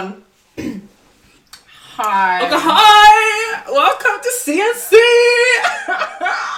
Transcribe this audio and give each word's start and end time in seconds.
on. 0.00 0.24
Hi. 1.96 2.46
Okay, 2.46 2.56
hi! 2.56 3.70
Welcome 3.70 4.22
to 4.22 4.30
CNC! 4.42 4.96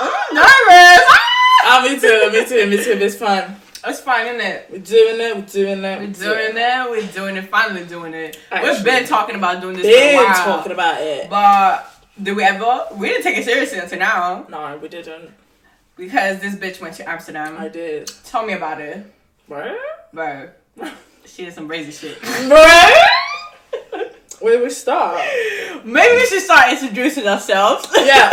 I'm 0.01 0.35
nervous. 0.35 1.19
Ah, 1.65 1.81
me 1.83 1.99
too, 1.99 2.31
me 2.33 2.47
too, 2.47 2.67
me 2.71 2.77
too. 2.85 3.05
It's 3.05 3.17
fun. 3.17 3.57
It's 3.85 4.01
fine, 4.01 4.27
isn't 4.29 4.41
it? 4.41 4.69
We're 4.71 4.79
doing 4.79 5.21
it, 5.21 5.35
we're 5.37 5.43
doing 5.43 5.85
it. 5.85 5.99
We're 5.99 6.13
doing 6.13 6.57
it. 6.57 6.91
We're 6.91 7.07
doing 7.13 7.37
it. 7.37 7.49
Finally 7.51 7.85
doing 7.87 8.15
it. 8.15 8.39
We've 8.63 8.85
been 8.85 9.05
talking 9.07 9.35
about 9.35 9.61
doing 9.61 9.77
this 9.77 9.87
Been 9.87 10.17
for 10.19 10.23
a 10.23 10.27
while. 10.27 10.45
talking 10.59 10.73
about 10.73 11.01
it. 11.03 11.29
But 11.29 11.93
did 12.23 12.37
we 12.37 12.45
ever? 12.45 12.87
We 12.97 13.09
didn't 13.09 13.25
take 13.25 13.39
it 13.39 13.45
seriously 13.45 13.79
until 13.81 13.99
now 13.99 14.47
No, 14.49 14.79
we 14.81 14.89
didn't. 14.89 15.31
because 15.97 16.39
this 16.41 16.55
bitch 16.55 16.81
went 16.81 16.95
to 16.97 17.09
Amsterdam. 17.11 17.57
I 17.59 17.67
did. 17.69 18.07
Tell 18.25 18.47
me 18.47 18.53
about 18.53 18.81
it, 18.81 19.05
Right? 19.49 19.77
bro. 20.13 20.49
She 21.27 21.45
did 21.45 21.55
some 21.55 21.67
crazy 21.67 21.91
shit. 21.91 22.19
Right? 22.23 23.09
Where 24.43 24.59
do 24.59 24.65
we 24.65 24.71
start? 24.71 25.21
Maybe 25.85 26.17
we 26.17 26.27
should 26.27 26.43
start 26.43 26.73
introducing 26.73 27.27
ourselves. 27.29 27.87
Yeah, 27.97 28.29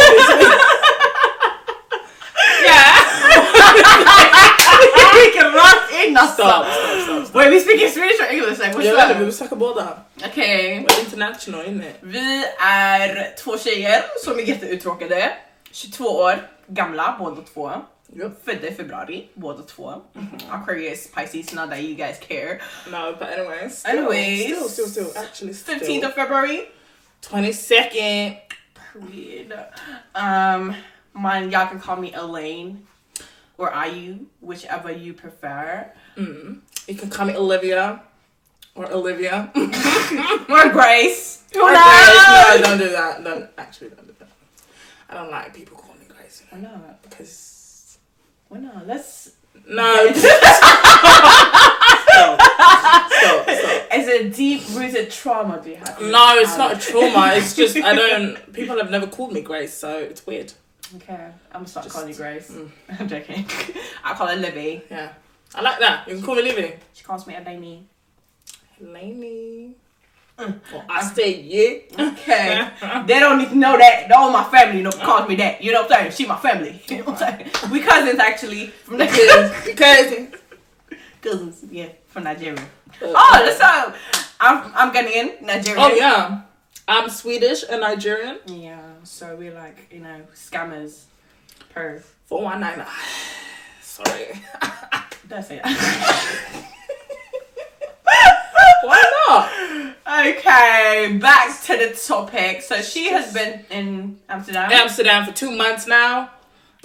yeah. 2.66 2.96
we 5.14 5.32
can 5.32 5.54
rush 5.54 5.94
in 6.04 6.16
Stop, 6.16 6.34
stop, 6.34 6.66
stop, 6.66 7.26
stop. 7.26 7.36
Wait, 7.36 7.50
we 7.52 7.60
speaking 7.60 7.90
Swedish 7.90 8.20
or 8.20 8.26
English? 8.26 8.60
Like, 8.60 8.74
what's 8.74 8.86
Jag 8.86 8.96
vet 8.96 9.04
inte, 9.04 9.14
vi 9.14 9.22
up? 9.24 9.28
vill 9.28 9.34
snacka 9.34 9.56
båda. 9.56 9.88
Okej. 10.26 10.86
We're 10.88 11.00
international, 11.00 11.66
innit? 11.66 11.96
Vi 12.02 12.46
är 12.60 13.36
två 13.44 13.58
tjejer 13.58 14.04
som 14.24 14.40
är 14.40 14.44
jätteuttråkade. 14.44 15.32
22 15.72 16.06
år 16.06 16.48
gamla, 16.68 17.16
båda 17.20 17.42
två. 17.54 17.72
Yep. 18.14 18.44
Födda 18.46 18.68
i 18.68 18.74
februari, 18.74 19.30
båda 19.36 19.64
två. 19.64 20.02
Aquarius, 20.52 21.08
Pisces, 21.08 21.54
not 21.54 21.70
that 21.70 21.80
you 21.82 21.96
guys 21.96 22.18
care. 22.20 22.60
No, 22.92 23.16
but 23.20 23.30
anyways. 23.30 23.78
Still, 23.78 23.98
Anyways. 24.00 24.44
Still, 24.46 24.70
still, 24.70 24.88
still. 24.88 25.24
Actually, 25.24 25.54
still. 25.54 25.80
15th 25.80 26.06
of 26.08 26.14
February. 26.16 26.62
22nd. 27.22 28.38
Period. 28.94 29.54
Um, 30.16 30.76
mine, 31.14 31.52
y'all 31.52 31.68
can 31.68 31.80
call 31.80 31.98
me 31.98 32.14
Elaine 32.14 32.88
or 33.58 33.70
Ayu, 33.72 34.26
whichever 34.42 34.92
you 34.92 35.14
prefer. 35.14 35.92
Mm. 36.18 36.62
You 36.88 36.96
can 36.96 37.10
call 37.10 37.28
me 37.28 37.36
Olivia. 37.36 38.02
Or 38.76 38.92
Olivia. 38.92 39.52
Or 40.50 40.70
Grace. 40.70 41.44
Or? 41.56 41.70
Grace. 41.70 42.28
No, 42.28 42.58
don't 42.64 42.78
do 42.80 42.90
that. 42.90 43.24
Don't 43.24 43.50
actually 43.58 43.90
don't 43.90 44.08
do 44.08 44.16
that. 44.20 44.30
I 45.10 45.14
don't 45.16 45.30
like 45.30 45.54
people 45.54 45.78
calling 45.78 46.00
me 46.00 46.06
Grace. 46.08 46.44
Why 46.50 46.60
not? 46.60 47.02
Because 47.04 47.59
Why 48.50 48.60
not? 48.60 48.86
Let's. 48.88 49.32
no. 49.68 50.12
stop. 50.14 50.42
Stop. 52.08 52.42
Stop. 53.12 53.48
Is 53.94 54.08
it 54.08 54.36
deep 54.36 54.62
rooted 54.72 55.12
trauma 55.12 55.60
do 55.64 55.70
you 55.72 55.76
have? 55.78 56.00
No, 56.02 56.36
it's 56.38 56.58
not 56.58 56.76
a 56.78 56.80
trauma. 56.80 57.34
It's 57.36 57.56
just 57.56 57.76
I 57.78 57.96
don't. 58.02 58.54
People 58.54 58.78
have 58.78 58.90
never 58.92 59.08
called 59.08 59.32
me 59.34 59.42
Grace, 59.42 59.74
so 59.74 59.98
it's 59.98 60.26
weird. 60.26 60.52
Okay, 60.96 61.14
I'm 61.14 61.34
gonna 61.54 61.68
start 61.68 61.86
Just- 61.86 61.96
calling 61.96 62.10
you 62.10 62.16
Grace. 62.16 62.50
mm. 62.52 62.70
I'm 63.00 63.08
joking. 63.08 63.46
I 64.04 64.14
call 64.16 64.28
her 64.28 64.36
Libby. 64.36 64.82
Yeah, 64.90 65.14
I 65.54 65.62
like 65.62 65.80
that. 65.80 66.08
You 66.08 66.16
can 66.16 66.24
call 66.24 66.36
me 66.36 66.42
Libby. 66.44 66.76
She 66.94 67.04
calls 67.04 67.28
me 67.28 67.36
Elaine. 67.36 67.88
Lainey. 68.80 69.76
Well, 70.40 70.86
I 70.90 71.04
say 71.04 71.42
yeah. 71.42 72.08
Okay. 72.12 72.70
they 73.06 73.20
don't 73.20 73.38
need 73.40 73.50
to 73.50 73.56
know 73.56 73.78
that. 73.78 74.12
All 74.12 74.32
my 74.32 74.44
family 74.46 74.82
know 74.82 74.92
calls 74.92 75.28
me 75.28 75.36
that. 75.36 75.62
You 75.62 75.74
know 75.74 75.82
what 75.84 75.92
I'm 75.94 76.00
saying? 76.00 76.12
She 76.14 76.26
my 76.26 76.38
family. 76.38 76.82
You 76.90 77.00
know 77.00 77.04
what 77.06 77.22
I'm 77.22 77.52
saying? 77.52 77.72
We 77.72 77.82
cousins 77.82 78.20
actually 78.20 78.68
from 78.68 78.98
the 78.98 79.06
because 79.06 79.76
cousins. 79.76 80.36
Cousins, 81.22 81.66
Yeah, 81.70 81.90
from 82.08 82.24
Nigeria. 82.24 82.62
Uh, 83.02 83.14
oh, 83.16 83.42
that's 83.46 83.62
how 83.62 83.94
I'm. 84.40 84.72
I'm 84.74 84.94
Ghanaian, 84.94 85.42
Nigerian. 85.42 85.78
Oh 85.80 85.94
yeah, 85.94 86.42
I'm 86.88 87.10
Swedish 87.10 87.64
and 87.70 87.82
Nigerian. 87.82 88.40
Yeah. 88.46 88.82
So 89.04 89.36
we're 89.36 89.54
like 89.54 89.90
you 89.92 90.00
know 90.00 90.22
scammers. 90.34 91.04
Per. 91.74 92.02
Four 92.26 92.44
one 92.44 92.62
nine. 92.62 92.86
Sorry. 93.82 94.42
That's 95.28 95.50
it. 95.52 95.62
Why 98.84 99.02
not? 99.30 99.50
Okay, 100.28 101.18
back 101.22 101.62
to 101.66 101.74
the 101.78 101.90
topic. 102.08 102.62
So 102.64 102.82
she 102.82 103.10
has 103.10 103.34
been 103.34 103.66
in 103.70 104.20
Amsterdam. 104.30 104.72
Amsterdam 104.72 105.26
for 105.26 105.32
two 105.34 105.52
months 105.52 105.88
now. 105.88 106.28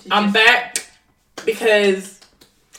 She 0.03 0.09
I'm 0.11 0.25
just- 0.33 0.35
back 0.35 0.79
because 1.45 2.21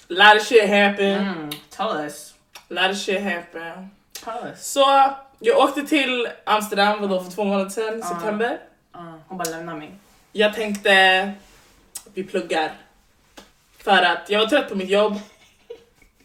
a 0.10 0.14
lot 0.14 0.38
of 0.38 0.48
shit 0.48 0.68
happened. 0.70 1.28
Mm, 1.28 1.56
tell 1.70 1.90
us. 2.06 2.34
A 2.70 2.74
lot 2.74 2.92
of 2.92 2.98
shit 2.98 3.22
happened. 3.22 3.90
Tell 4.24 4.44
us. 4.54 4.68
Så 4.74 5.14
jag 5.40 5.58
åkte 5.58 5.82
till 5.88 6.28
Amsterdam 6.46 7.02
vadå, 7.02 7.24
för 7.24 7.32
två 7.32 7.44
månader 7.44 7.70
sedan, 7.70 8.00
Ja. 8.04 8.08
september. 8.10 8.60
Uh, 8.96 9.16
hon 9.28 9.38
bara 9.38 9.50
lämnar 9.50 9.76
mig. 9.76 9.92
Jag 10.32 10.54
tänkte 10.54 11.32
vi 12.14 12.24
pluggar. 12.24 12.72
För 13.84 14.02
att 14.04 14.30
jag 14.30 14.40
var 14.40 14.48
trött 14.48 14.70
på 14.70 14.76
mitt 14.76 14.90
jobb. 14.90 15.20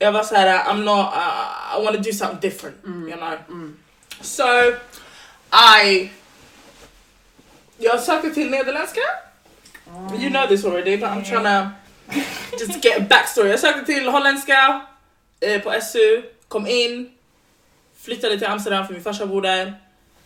Jag 0.03 0.13
var 0.13 0.23
så 0.23 0.35
här, 0.35 0.65
I'm 0.65 0.85
not, 0.85 1.15
uh, 1.15 1.79
I 1.79 1.85
want 1.85 1.97
to 1.97 2.03
do 2.03 2.13
something 2.13 2.41
different, 2.41 2.77
you 2.85 3.17
know. 3.17 3.33
Mm. 3.49 3.77
So 4.21 4.45
I 5.85 6.11
jag 7.79 8.01
sökte 8.01 8.31
till 8.31 8.51
nederländska. 8.51 9.01
You 10.21 10.31
know 10.31 10.47
this 10.47 10.65
already 10.65 10.97
but 10.97 11.09
I'm 11.09 11.25
trying 11.25 11.45
to 11.45 11.71
just 12.59 12.85
get 12.85 13.01
a 13.01 13.07
backstory. 13.11 13.51
Jag 13.51 13.61
sökte 13.61 13.85
till 13.85 14.09
holländska 14.09 14.81
eh, 15.41 15.61
på 15.61 15.71
SU, 15.71 16.23
kom 16.49 16.67
in, 16.67 17.11
flyttade 18.01 18.39
till 18.39 18.47
Amsterdam 18.47 18.87
för 18.87 18.95
min 18.95 19.03
farsa 19.03 19.27
bor 19.27 19.43
där. 19.43 19.75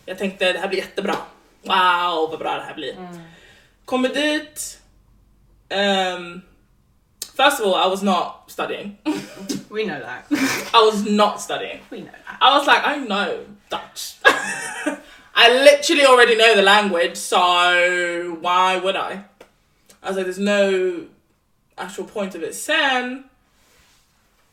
Jag 0.05 0.17
tänkte 0.17 0.53
det 0.53 0.59
här 0.59 0.67
blir 0.67 0.79
jättebra. 0.79 1.15
Wow 1.61 2.29
vad 2.29 2.39
bra 2.39 2.55
det 2.55 2.63
här 2.63 2.75
blir. 2.75 2.97
Mm. 2.97 3.19
Kommer 3.85 4.09
dit. 4.09 4.79
Um, 5.69 6.41
first 7.35 7.59
of 7.59 7.65
all 7.67 7.75
I 7.75 7.87
was 7.87 8.01
not 8.03 8.49
studying. 8.51 8.97
We 9.75 9.83
know 9.83 9.99
that. 9.99 10.25
I 10.73 10.81
was 10.89 11.03
not 11.05 11.41
studying. 11.41 11.81
We 11.89 11.99
know 11.99 12.05
that. 12.11 12.37
I 12.39 12.57
was 12.57 12.65
like, 12.65 12.87
I 12.87 12.95
know 12.97 13.43
Dutch. 13.69 14.15
I 14.23 15.49
literally 15.49 16.05
already 16.05 16.37
know 16.37 16.55
the 16.55 16.61
language, 16.61 17.17
so 17.17 18.37
why 18.39 18.77
would 18.77 18.95
I? 18.95 19.25
I 20.01 20.07
was 20.07 20.15
like, 20.15 20.25
there's 20.27 20.39
no 20.39 21.07
actual 21.77 22.05
point 22.05 22.35
of 22.35 22.43
it. 22.43 22.55
Sen, 22.55 23.25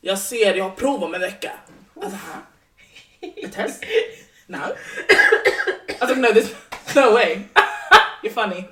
jag 0.01 0.19
ser, 0.19 0.55
jag 0.55 0.65
har 0.65 0.71
prov 0.71 1.05
om 1.05 1.15
en 1.15 1.21
vecka. 1.21 1.53
I 1.97 2.05
was 2.05 2.13
like, 2.13 2.23
huh? 2.23 2.41
A 3.45 3.49
test? 3.49 3.85
No. 4.49 4.59
I 5.09 5.97
was 6.01 6.11
like, 6.11 6.19
no, 6.19 6.33
there's 6.33 6.53
no 6.97 7.15
way. 7.15 7.47
You're 8.23 8.33
funny. 8.33 8.69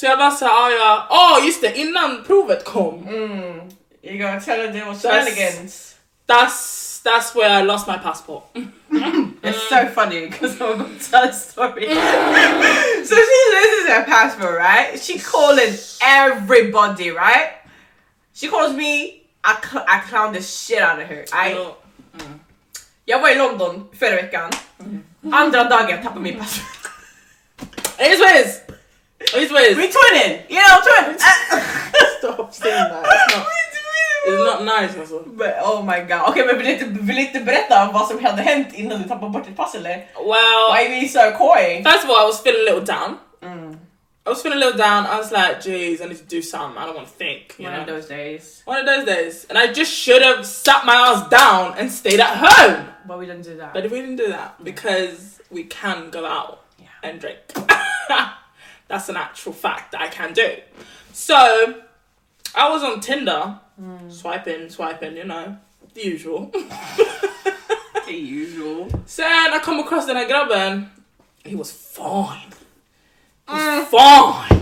Så 0.00 0.06
jag 0.06 0.18
bara 0.18 0.30
såhär, 0.30 0.52
ah, 0.52 0.70
ja, 0.70 1.06
oh, 1.10 1.46
just 1.46 1.60
det, 1.60 1.78
innan 1.78 2.24
provet 2.24 2.64
kom. 2.64 3.08
Mm. 3.08 3.60
You're 4.02 4.18
gonna 4.18 4.40
tell 4.40 4.58
her 4.60 4.72
there 4.72 4.84
was 4.84 5.02
That's- 5.04 5.24
shenanigans. 5.24 5.94
That's, 6.26 7.00
that's 7.04 7.34
where 7.34 7.60
I 7.60 7.62
lost 7.62 7.86
my 7.86 7.98
passport. 7.98 8.42
It's 9.42 9.68
so 9.68 9.86
funny 9.94 10.26
because 10.28 10.52
I'm 10.60 10.78
gonna 10.78 10.98
tell 11.10 11.24
a 11.28 11.32
story. 11.32 11.88
so 13.08 13.14
she 13.14 13.38
loses 13.56 13.88
her 13.88 14.04
passport, 14.04 14.58
right? 14.58 14.98
She 15.02 15.18
calling 15.18 15.74
everybody, 16.02 17.10
right? 17.10 17.50
She 18.32 18.48
calls 18.48 18.72
me. 18.74 19.22
I, 19.44 19.54
cl- 19.60 19.84
I 19.88 20.00
clown 20.08 20.32
the 20.32 20.40
shit 20.42 20.82
out 20.82 20.98
of 21.02 21.08
her. 21.08 21.24
I, 21.32 21.52
Så- 21.52 21.74
jag 23.04 23.20
var 23.20 23.28
i 23.28 23.34
London 23.34 23.88
förra 23.98 24.16
veckan. 24.16 24.50
Andra 25.32 25.64
dagen 25.64 26.02
tappade 26.02 26.20
min 26.20 26.38
passport. 26.38 26.90
It 27.98 28.12
is 28.12 28.20
what 28.20 28.36
it 28.36 28.46
is. 28.46 28.60
It 29.20 29.34
is 29.42 29.52
what 29.52 29.62
it 29.62 29.76
We 29.76 29.84
is. 29.84 29.94
twinning, 29.94 30.42
you 30.48 30.56
know, 30.56 30.80
twinning. 30.80 31.18
Stop 32.18 32.52
saying 32.54 32.74
that. 32.74 33.04
It's 33.04 33.36
not, 33.36 33.46
it's 34.26 34.44
not 34.44 34.64
nice 34.64 34.96
alltså. 34.96 35.22
But, 35.26 35.56
oh 35.62 35.82
my 35.82 36.00
god. 36.00 36.28
Okej 36.28 36.46
men 36.46 36.58
vill 36.58 36.78
du 36.78 37.00
vill 37.02 37.18
inte 37.18 37.40
berätta 37.40 37.90
vad 37.92 38.08
som 38.08 38.24
hade 38.24 38.42
hänt 38.42 38.74
innan 38.74 39.02
du 39.02 39.08
tappade 39.08 39.30
bort 39.30 39.44
ditt 39.44 39.56
pass 39.56 39.74
eller? 39.74 40.06
Well, 40.16 40.70
Why 40.72 40.86
are 40.86 40.94
you 41.00 41.08
so 41.08 41.30
coy? 41.38 41.82
first 41.84 42.04
of 42.04 42.10
all, 42.10 42.22
I 42.22 42.26
was 42.26 42.40
feeling 42.42 42.60
a 42.68 42.70
little 42.74 42.84
down. 42.94 43.18
Mm. 43.42 43.76
I 44.26 44.28
was 44.30 44.42
feeling 44.42 44.62
a 44.62 44.64
little 44.66 44.78
down. 44.78 45.06
I 45.06 45.16
was 45.18 45.32
like, 45.32 45.60
geez, 45.62 46.00
I 46.02 46.06
need 46.06 46.18
to 46.18 46.24
do 46.36 46.42
something. 46.42 46.78
I 46.82 46.86
don't 46.86 46.94
want 46.96 47.08
to 47.08 47.14
think. 47.14 47.54
You 47.58 47.64
One 47.64 47.74
know? 47.74 47.80
of 47.80 47.86
those 47.86 48.06
days. 48.08 48.62
One 48.66 48.78
of 48.80 48.86
those 48.86 49.04
days. 49.06 49.46
And 49.48 49.58
I 49.58 49.72
just 49.72 49.92
should 49.92 50.22
have 50.22 50.44
sat 50.46 50.84
my 50.84 50.94
ass 50.94 51.28
down 51.30 51.74
and 51.78 51.90
stayed 51.90 52.20
at 52.20 52.36
home. 52.36 52.86
But 53.06 53.18
we 53.18 53.26
didn't 53.26 53.42
do 53.44 53.56
that. 53.56 53.72
But 53.74 53.84
we 53.90 54.00
didn't 54.00 54.16
do 54.16 54.28
that 54.28 54.62
because 54.62 55.40
we 55.50 55.64
can 55.64 56.10
go 56.10 56.26
out 56.26 56.60
Yeah. 56.78 56.88
and 57.02 57.18
drink. 57.20 57.38
That's 58.90 59.08
an 59.08 59.16
actual 59.16 59.52
fact 59.52 59.92
that 59.92 60.00
I 60.00 60.08
can 60.08 60.32
do. 60.32 60.48
So 61.12 61.80
I 62.56 62.68
was 62.70 62.82
on 62.82 63.00
Tinder, 63.00 63.60
swiping, 64.08 64.68
swiping, 64.68 65.16
you 65.16 65.24
know, 65.24 65.56
the 65.94 66.04
usual. 66.04 66.46
the 68.06 68.12
usual. 68.12 68.88
Sen 69.06 69.52
I 69.54 69.60
come 69.60 69.78
across 69.78 70.06
den 70.06 70.16
här 70.16 70.26
grabben. 70.28 70.90
He 71.44 71.54
was 71.54 71.70
fine. 71.70 72.50
He 73.48 73.54
was 73.54 73.86
fine. 73.88 74.60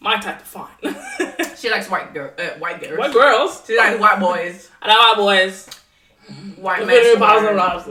My 0.00 0.16
type 0.16 0.40
of 0.40 0.48
fine. 0.48 0.96
She 1.56 1.70
likes 1.70 1.88
white 1.88 2.12
girl, 2.12 2.32
uh, 2.36 2.58
white 2.58 2.80
girls. 2.80 2.98
What 2.98 3.12
girls? 3.12 3.62
She 3.66 3.76
likes 3.78 4.00
white 4.00 4.18
boys. 4.18 4.70
I 4.82 4.88
like 4.88 4.98
white 4.98 5.16
boys. 5.16 5.68
White 6.56 6.80
Jag 6.80 6.86
vill 6.86 7.04
ju 7.04 7.16
bara 7.16 7.40
man. 7.40 7.82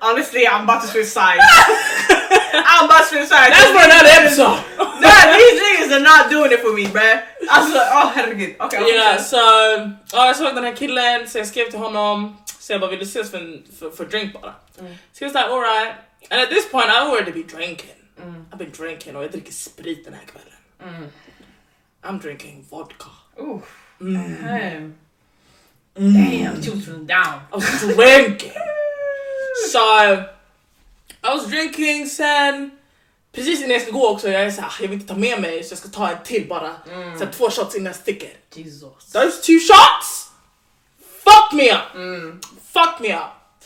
Honestly, 0.00 0.46
I'm 0.46 0.64
about 0.64 0.80
to 0.82 0.88
switch 0.88 1.08
sides. 1.08 1.44
I'm 2.52 2.84
about 2.84 2.98
to 2.98 3.04
switch. 3.08 3.28
That's 3.28 3.70
for 3.70 3.84
another 3.84 4.10
episode! 4.20 4.58
Nah, 5.00 5.32
these 5.32 5.60
niggas 5.62 5.92
are 5.96 6.00
not 6.02 6.28
doing 6.30 6.50
it 6.52 6.60
for 6.60 6.72
me, 6.72 6.84
bruh. 6.86 7.22
Alltså, 7.48 7.78
oh 7.78 8.08
herregud. 8.14 8.56
Okay, 8.60 8.94
Ja, 8.96 9.18
så 9.18 9.36
ja, 10.12 10.26
jag 10.26 10.36
såg 10.36 10.54
den 10.54 10.64
här 10.64 10.76
killen, 10.76 11.28
så 11.28 11.38
jag 11.38 11.46
skrev 11.46 11.70
till 11.70 11.78
honom, 11.78 12.36
så 12.58 12.72
jag 12.72 12.80
bara 12.80 12.90
vill 12.90 12.98
du 12.98 13.04
ses 13.04 13.30
för, 13.30 13.38
en- 13.38 13.64
för, 13.78 13.90
för 13.90 14.04
drink 14.04 14.32
bara? 14.32 14.54
Mm. 14.80 14.92
Var 15.20 15.28
såhär 15.28 15.44
alright, 15.48 15.94
and 16.30 16.40
at 16.40 16.50
this 16.50 16.70
point 16.70 16.86
I 16.86 16.90
already 16.98 17.32
be 17.32 17.42
drinking. 17.56 17.94
Mm. 18.22 18.46
I've 18.52 18.56
been 18.58 18.72
drinking 18.72 19.16
och 19.16 19.24
jag 19.24 19.30
dricker 19.32 19.52
sprit 19.52 20.04
den 20.04 20.14
här 20.14 20.24
kvällen. 20.24 20.94
Mm. 20.96 21.08
I'm 22.02 22.20
drinking 22.22 22.66
vodka. 22.70 23.10
Ooh. 23.40 23.62
Mm. 24.00 24.44
Damn. 24.44 24.94
Mm. 25.98 26.14
Damn, 26.14 26.62
she 26.62 26.70
was 26.70 26.84
down. 26.86 27.40
I 27.52 27.54
was 27.54 27.80
drinking. 27.96 28.52
so 29.72 29.78
I 31.22 31.26
was 31.26 31.46
drinking 31.46 32.06
sen 32.06 32.70
precis 33.32 33.60
innan 33.60 33.70
jag 33.70 33.82
ska 33.82 33.90
gå 33.90 34.08
också, 34.08 34.28
jag 34.28 34.42
är 34.42 34.50
såhär, 34.50 34.72
jag 34.80 34.88
vill 34.88 35.00
inte 35.00 35.14
ta 35.14 35.20
med 35.20 35.40
mig 35.40 35.64
så 35.64 35.72
jag 35.72 35.78
ska 35.78 35.88
ta 35.88 36.08
en 36.08 36.22
till 36.24 36.48
bara. 36.48 36.76
Mm. 36.90 37.18
Så 37.18 37.26
två 37.26 37.50
shots 37.50 37.74
innan 37.74 37.86
jag 37.86 37.96
sticker. 37.96 38.30
Jesus. 38.54 39.12
Those 39.12 39.42
two 39.42 39.58
shots 39.58 40.30
fuck 40.98 41.52
me 41.52 41.72
up! 41.72 41.94
Mm. 41.94 42.40
Fuck 42.72 43.00
me 43.00 43.14
up! 43.16 43.64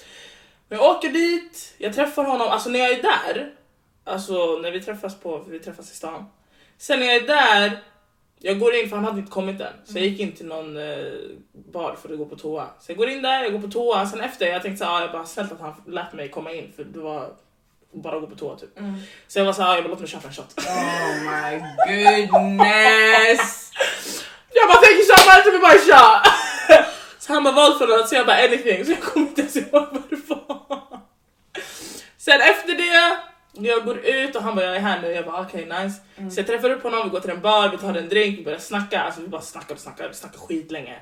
Men 0.69 0.78
jag 0.78 0.96
åker 0.96 1.08
dit, 1.08 1.75
jag 1.78 1.94
träffar 1.94 2.25
honom, 2.25 2.49
alltså 2.49 2.70
när 2.70 2.78
jag 2.78 2.90
är 2.90 3.02
där, 3.02 3.52
alltså 4.04 4.58
när 4.62 4.70
vi 4.70 4.81
träffas 4.81 5.20
på, 5.20 5.38
vi 5.49 5.58
träffas 5.58 5.93
i 5.93 5.94
stan. 5.94 6.25
Sen 6.78 7.00
när 7.00 7.06
jag 7.06 7.16
är 7.16 7.26
där, 7.26 7.82
jag 8.43 8.59
går 8.59 8.75
in 8.75 8.89
för 8.89 8.97
han 8.97 9.05
hade 9.05 9.19
inte 9.19 9.33
kommit 9.33 9.61
än. 9.61 9.73
Så 9.85 9.99
jag 9.99 10.06
gick 10.06 10.21
in 10.21 10.33
till 10.33 10.47
någon 10.47 10.77
eh, 10.77 11.12
bar 11.73 11.97
för 12.03 12.12
att 12.12 12.19
gå 12.19 12.25
på 12.25 12.37
toa. 12.37 12.67
Så 12.81 12.91
jag 12.91 12.99
går 12.99 13.09
in 13.09 13.23
där, 13.23 13.43
jag 13.43 13.53
går 13.53 13.61
på 13.61 13.69
toa, 13.69 14.06
sen 14.06 14.21
efter 14.21 14.47
jag 14.47 14.62
tänkte 14.62 14.85
såhär, 14.85 14.99
ah, 14.99 15.00
jag 15.00 15.12
bara 15.12 15.27
snällt 15.27 15.53
att 15.53 15.61
han 15.61 15.75
lät 15.87 16.12
mig 16.12 16.29
komma 16.29 16.53
in 16.53 16.73
för 16.77 16.85
det 16.85 16.99
var 16.99 17.29
bara 17.93 18.21
gå 18.21 18.27
på 18.27 18.37
toa 18.37 18.56
typ. 18.56 18.79
Mm. 18.79 18.94
Så 19.29 19.39
jag 19.39 19.44
var 19.44 19.53
såhär, 19.53 19.71
ah, 19.71 19.75
jag 19.75 19.85
bara 19.85 19.91
låt 19.91 20.00
mig 20.00 20.09
köpa 20.09 20.29
en 20.29 20.35
shot. 20.35 20.59
Oh 20.59 21.31
my 21.31 22.27
goodness. 22.27 23.71
Jag 24.55 24.69
bara 24.69 24.77
so 24.77 25.29
much, 25.29 25.47
jag 25.47 25.53
vill 25.53 25.61
bara 25.61 25.73
shot! 25.73 26.33
så 27.19 27.33
han 27.33 27.45
bara 27.45 27.55
vad 27.55 27.79
för 27.79 27.87
något? 27.87 28.09
Så 28.09 28.15
jag 28.15 28.27
bara 28.27 28.37
anything, 28.37 28.85
så 28.85 28.91
jag 28.91 29.00
kommer 29.00 29.27
inte 29.27 29.41
ens 29.41 29.56
ihåg 29.56 29.88
vad 29.93 30.11
det 30.11 30.29
var. 30.29 31.00
Sen 32.19 32.41
efter 32.41 32.75
det, 32.75 33.19
jag 33.52 33.84
går 33.84 33.99
ut 33.99 34.37
och 34.37 34.43
han 34.43 34.54
bara 34.54 34.64
jag 34.64 34.76
är 34.76 34.81
här 34.81 35.02
nu, 35.02 35.08
jag 35.12 35.25
bara 35.25 35.40
okej 35.40 35.64
nice. 35.66 36.00
Så 36.34 36.40
jag 36.40 36.46
träffar 36.46 36.70
upp 36.70 36.82
honom, 36.82 37.00
vi 37.04 37.10
går 37.10 37.20
till 37.20 37.31
en 37.31 37.40
bar, 37.40 37.69
vi 37.69 37.78
tar 37.78 37.94
en 37.94 38.08
drink, 38.08 38.38
vi 38.38 38.44
börjar 38.44 38.58
snacka, 38.58 39.00
alltså 39.02 39.20
vi 39.20 39.28
bara 39.28 39.43
snackar 39.43 39.75
och 39.75 39.81
snackar, 39.81 40.08
vi 40.08 40.14
snackar 40.14 40.38
skitlänge. 40.38 41.00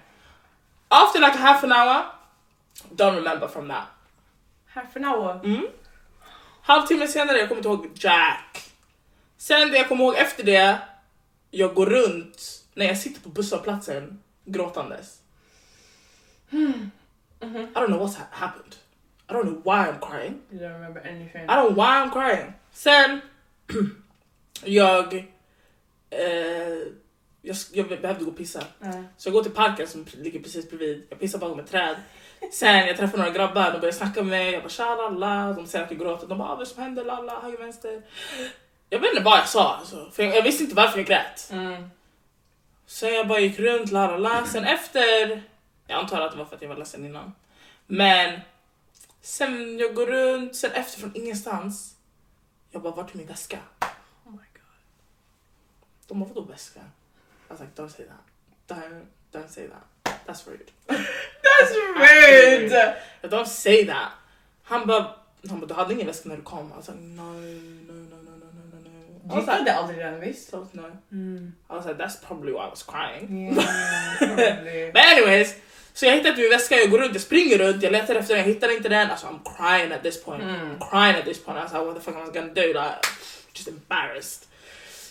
After 0.89 1.21
like 1.21 1.33
a 1.33 1.41
half 1.41 1.65
an 1.65 1.73
hour, 1.73 2.03
don't 2.91 3.15
remember 3.17 3.49
from 3.49 3.69
that. 3.69 3.85
Half 4.67 4.97
an 4.97 5.05
hour. 5.05 5.45
Mm. 5.45 5.67
Halvtimme 6.63 7.09
senare, 7.09 7.39
jag 7.39 7.49
kommer 7.49 7.59
inte 7.59 7.69
ihåg 7.69 7.91
Jack. 7.95 8.71
Sen 9.37 9.71
det 9.71 9.77
jag 9.79 9.89
kommer 9.89 10.05
ihåg 10.05 10.15
efter 10.17 10.45
det, 10.45 10.79
jag 11.51 11.75
går 11.75 11.87
runt 11.87 12.65
när 12.75 12.87
jag 12.87 12.99
sitter 12.99 13.21
på 13.21 13.29
busshållplatsen 13.29 14.23
gråtandes. 14.45 15.19
Mhm. 16.51 16.91
I 17.41 17.45
don't 17.75 17.87
know 17.87 18.01
what's 18.07 18.17
ha- 18.19 18.27
happened. 18.31 18.75
I 19.31 19.33
don't 19.33 19.45
know 19.45 19.61
why 19.65 19.89
I'm 19.89 20.01
crying. 20.01 20.41
You 20.51 20.59
don't 20.59 20.73
remember 20.73 21.01
anything. 21.01 21.45
I 21.49 21.55
don't 21.55 21.67
know 21.67 21.85
why 21.85 22.03
I'm 22.03 22.11
crying. 22.11 22.53
Sen, 22.73 23.21
jag, 24.65 25.15
eh, 26.11 26.79
jag, 27.43 27.57
jag 27.73 27.89
behövde 27.89 28.25
gå 28.25 28.31
och 28.31 28.37
pissa. 28.37 28.65
Mm. 28.83 29.05
Så 29.17 29.29
jag 29.29 29.33
går 29.33 29.43
till 29.43 29.53
parken 29.53 29.89
som 29.89 30.07
ligger 30.13 30.41
precis 30.41 30.69
bredvid. 30.71 31.07
Jag 31.09 31.21
pissar 31.21 31.39
bakom 31.39 31.61
ett 31.61 31.71
träd. 31.71 31.97
Sen 32.53 32.87
jag 32.87 32.97
träffar 32.97 33.19
några 33.19 33.31
grabbar, 33.31 33.73
de 33.73 33.81
börjar 33.81 33.93
snacka 33.93 34.23
med 34.23 34.31
mig. 34.31 34.53
Jag 34.53 34.63
bara 34.63 34.69
tja 34.69 34.97
lalla. 34.97 35.53
De 35.53 35.67
säger 35.67 35.85
att 35.85 35.91
jag 35.91 36.01
gråter. 36.01 36.27
De 36.27 36.39
bara 36.39 36.49
ah, 36.49 36.55
vad 36.57 36.69
som 36.69 36.83
händer 36.83 37.05
lalla, 37.05 37.41
höger 37.41 37.59
vänster. 37.59 38.03
Jag 38.89 38.99
vet 38.99 39.11
inte 39.11 39.25
vad 39.25 39.39
jag 39.39 39.49
sa 39.49 39.75
alltså, 39.75 40.11
för 40.13 40.23
jag, 40.23 40.37
jag 40.37 40.43
visste 40.43 40.63
inte 40.63 40.77
varför 40.77 40.99
jag 40.99 41.07
grät. 41.07 41.51
Mm. 41.53 41.91
Sen 42.87 43.15
jag 43.15 43.29
bara 43.29 43.41
gick 43.41 43.59
runt, 43.59 43.91
la 43.93 44.07
la 44.07 44.17
la. 44.17 44.47
Sen 44.47 44.65
efter, 44.65 45.43
jag 45.87 45.99
antar 45.99 46.21
att 46.21 46.33
det 46.33 46.39
var 46.39 46.45
för 46.45 46.57
att 46.57 46.63
jag 46.63 46.69
var 46.69 46.77
ledsen 46.77 47.05
innan. 47.05 47.33
Men 47.87 48.41
sen 49.21 49.79
jag 49.79 49.95
går 49.95 50.07
runt, 50.07 50.57
sen 50.57 50.73
efter 50.73 51.01
från 51.01 51.17
ingenstans. 51.17 51.97
Jag 52.71 52.83
bara 52.83 52.95
vart 52.95 53.15
är 53.15 53.19
min 53.19 53.27
väska? 53.27 53.59
Oh 54.25 54.33
my 54.33 54.37
god. 54.37 54.81
De 56.07 56.21
bara 56.21 56.29
vadå 56.29 56.41
väska? 56.43 56.81
I 56.81 56.85
was 57.49 57.61
like 57.61 57.73
don't 57.83 57.89
say 57.89 58.07
that. 58.07 58.77
Don't, 58.79 59.07
don't 59.33 59.49
say 59.49 59.69
that. 59.69 60.17
That's 60.27 60.47
rude. 60.47 60.65
That's 61.43 61.75
rude. 61.97 62.97
Jag 63.23 63.31
don't 63.31 63.47
say 63.47 63.87
that. 63.87 64.13
Han 64.63 64.87
bara, 64.87 65.15
han 65.49 65.61
bara 65.61 65.67
du 65.67 65.75
hade 65.75 65.95
ingen 65.95 66.07
väska 66.07 66.29
när 66.29 66.37
du 66.37 66.43
kom. 66.43 66.67
I 66.73 66.77
was 66.77 66.89
like 66.89 67.01
no, 67.01 67.23
no, 67.23 67.93
no, 67.93 68.17
no, 68.17 68.31
no, 68.37 68.47
no, 69.25 69.35
no, 69.35 69.41
like, 69.41 69.73
aldrig 69.73 69.99
den 69.99 70.21
visst? 70.21 70.53
no. 70.53 70.91
Mm. 71.13 71.53
I 71.71 71.73
was 71.75 71.87
like 71.87 71.99
that's 71.99 72.17
probably 72.27 72.53
why 72.53 72.67
I 72.67 72.71
was 72.71 72.83
crying. 72.83 73.47
Yeah, 73.47 74.19
probably. 74.19 74.91
But 74.95 75.05
anyways, 75.05 75.55
så 75.95 76.07
jag 76.07 76.13
hittar 76.13 76.29
inte 76.29 76.41
min 76.41 76.51
väska, 76.51 76.77
jag 76.77 76.91
går 76.91 76.99
runt, 76.99 77.13
jag 77.13 77.23
springer 77.23 77.59
runt, 77.59 77.83
jag 77.83 77.93
letar 77.93 78.15
efter 78.15 78.35
den, 78.35 78.47
jag 78.47 78.55
hittar 78.55 78.77
inte 78.77 78.89
den. 78.89 79.11
Alltså 79.11 79.27
I'm 79.27 79.57
crying 79.57 79.93
at 79.93 80.03
this 80.03 80.25
point. 80.25 80.43
Mm. 80.43 80.57
I'm 80.57 80.91
crying 80.91 81.17
at 81.17 81.25
this 81.25 81.45
point. 81.45 81.59
I 81.59 81.63
was 81.63 81.73
like 81.73 81.85
what 81.85 81.95
the 81.95 82.01
fuck 82.01 82.17
am 82.17 82.31
I 82.31 82.33
gonna 82.33 82.55
do? 82.55 82.73
Like, 82.73 83.07
just 83.53 83.69
embarrassed. 83.69 84.47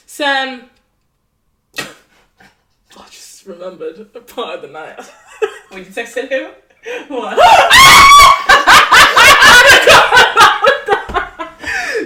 Sen... 0.06 0.70
I 2.98 3.02
just 3.12 3.46
remembered 3.46 4.08
a 4.16 4.20
part 4.20 4.56
of 4.56 4.62
the 4.62 4.68
night. 4.68 5.00
Would 5.72 5.86
you 5.86 5.92
texted 5.92 6.30
him? 6.30 6.52
What? 7.08 7.38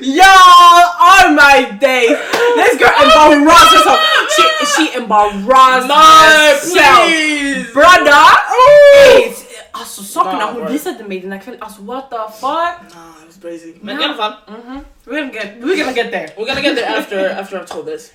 Y'all, 0.01 0.83
oh 0.99 1.33
my 1.33 1.77
days. 1.79 2.17
This 2.55 2.77
girl 2.77 3.31
embarrassed 3.31 3.73
herself. 3.75 4.12
She, 4.35 4.65
she 4.65 4.97
embarrassed 4.97 5.87
no, 5.87 5.95
herself. 5.95 7.05
please! 7.07 7.73
Brother! 7.73 8.23
Hey, 8.53 9.33
Alltså 9.71 10.03
sakerna 10.03 10.37
Nah, 10.37 10.53
hon 10.53 10.71
visade 10.71 11.03
mig 11.03 11.19
den 11.19 11.31
här 11.31 11.39
kvällen, 11.39 11.61
alltså 11.63 11.81
what 11.81 12.09
the 12.09 12.17
fuck? 12.39 12.95
Nah, 12.95 13.13
crazy. 13.41 13.73
Men 13.81 14.01
i 14.01 14.03
alla 14.03 14.13
fall, 14.13 14.33
Mhm. 14.47 14.79
We're 15.05 15.19
gonna 15.19 15.33
get, 15.33 15.55
we're 15.57 15.77
gonna 15.77 15.91
get 15.91 16.11
there. 16.11 16.27
we're 16.37 16.45
gonna 16.45 16.61
get 16.61 16.75
there 16.75 16.97
after, 16.97 17.29
after 17.41 17.59
I've 17.59 17.67
told 17.67 17.85
this. 17.85 18.11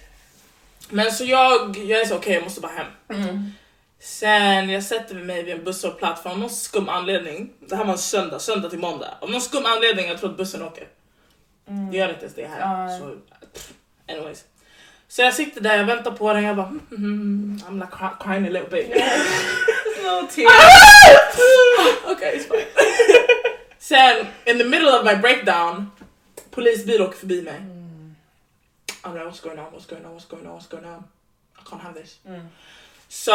Men 0.90 1.12
så 1.12 1.24
jag, 1.24 1.76
jag 1.78 2.00
är 2.00 2.06
så 2.06 2.16
okej 2.16 2.34
jag 2.34 2.42
måste 2.44 2.60
bara 2.60 2.72
hem. 2.72 2.86
Mm. 3.22 3.52
Sen 4.00 4.70
jag 4.70 4.82
sätter 4.82 5.14
mig 5.14 5.42
vid 5.42 5.54
en 5.54 5.64
busshållplats 5.64 6.22
för 6.22 6.30
av 6.30 6.38
någon 6.38 6.50
skum 6.50 6.88
anledning. 6.88 7.50
Det 7.60 7.76
här 7.76 7.84
var 7.84 7.92
en 7.92 7.98
söndag, 7.98 8.38
söndag 8.38 8.70
till 8.70 8.78
måndag. 8.78 9.14
Av 9.20 9.30
någon 9.30 9.40
skum 9.40 9.66
anledning 9.66 10.08
jag 10.08 10.18
tror 10.20 10.30
att 10.30 10.37
bussen 10.37 10.62
åker. 10.62 10.87
Det 11.90 11.96
gör 11.96 12.08
inte 12.08 12.20
ens 12.20 12.34
det 12.34 12.46
här. 12.46 12.60
Ja. 12.88 12.98
Så, 12.98 13.16
pff, 13.52 13.70
anyways. 14.08 14.44
Så 15.08 15.22
jag 15.22 15.34
sitter 15.34 15.60
där, 15.60 15.76
jag 15.76 15.84
väntar 15.84 16.10
på 16.10 16.32
den, 16.32 16.44
jag 16.44 16.56
bara 16.56 16.66
mm, 16.66 16.82
mm, 16.90 17.60
I'm 17.68 17.74
like 17.80 17.96
cry, 17.96 18.08
crying 18.20 18.46
a 18.46 18.50
little 18.50 18.68
bit. 18.70 18.88
No 20.02 20.28
tears. 20.30 20.52
okay, 22.06 22.36
it's 22.36 22.44
fine. 22.44 22.66
Sen, 23.78 24.26
in 24.46 24.58
the 24.58 24.64
middle 24.64 24.88
of 24.88 25.04
my 25.04 25.16
breakdown, 25.16 25.90
polisbil 26.50 27.02
åker 27.02 27.18
förbi 27.18 27.42
mig. 27.42 27.60
I'm 29.04 29.14
like, 29.14 29.24
what's 29.24 29.40
going 29.40 29.58
on, 29.58 29.72
what's 29.72 29.86
going 29.86 30.04
on, 30.06 30.12
what's 30.12 30.28
going 30.28 30.46
on, 30.46 30.52
what's 30.52 30.68
going 30.68 30.84
on? 30.84 31.04
I 31.58 31.62
can't 31.70 31.82
have 31.82 31.94
this. 31.94 32.18
Mm. 32.26 32.48
Så 33.08 33.32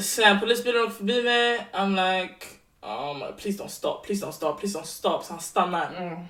sen 0.00 0.40
polisbilen 0.40 0.82
åker 0.82 0.94
förbi 0.94 1.22
mig, 1.22 1.66
I'm 1.72 2.20
like, 2.20 2.46
um, 2.82 3.36
please 3.36 3.58
don't 3.62 3.68
stop, 3.68 4.06
please 4.06 4.26
don't 4.26 4.32
stop, 4.32 4.60
please 4.60 4.78
don't 4.78 4.86
stop. 4.86 5.24
Så 5.24 5.32
han 5.32 5.40
stannar. 5.40 5.90
Mm. 5.98 6.26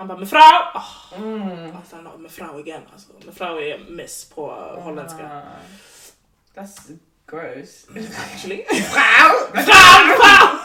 Han 0.00 0.08
bara, 0.08 0.18
mevrouw! 0.18 0.70
Oh, 0.74 1.18
Mm. 1.22 1.76
alltså, 1.76 1.96
han 1.96 2.06
har 2.06 2.18
mevrouw 2.18 2.60
igen. 2.60 2.82
Alltså, 2.92 3.08
mevrouw 3.26 3.60
är 3.60 3.78
miss 3.88 4.24
på 4.34 4.50
uh, 4.50 4.82
holländska. 4.82 5.24
Ah. 5.24 6.60
That's 6.60 6.98
gross. 7.26 7.86
Actually. 8.32 8.64
Frau! 8.92 9.30
Mevrouw, 9.54 10.06
mevrouw! 10.06 10.58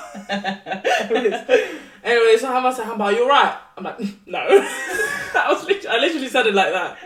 anyway, 2.04 2.38
så 2.39 2.48
han 2.48 2.63
var 2.63 2.72
så 2.72 2.82
här, 2.82 2.89
han 2.89 2.98
bara, 2.98 3.12
you're 3.12 3.27
right. 3.27 3.54
I'm 3.75 3.84
like, 3.84 4.13
no. 4.25 4.38
I, 4.38 5.54
was 5.54 5.68
literally, 5.68 5.98
I 5.98 6.01
literally 6.01 6.30
said 6.30 6.48
it 6.48 6.56
like 6.56 6.72
that. 6.72 6.98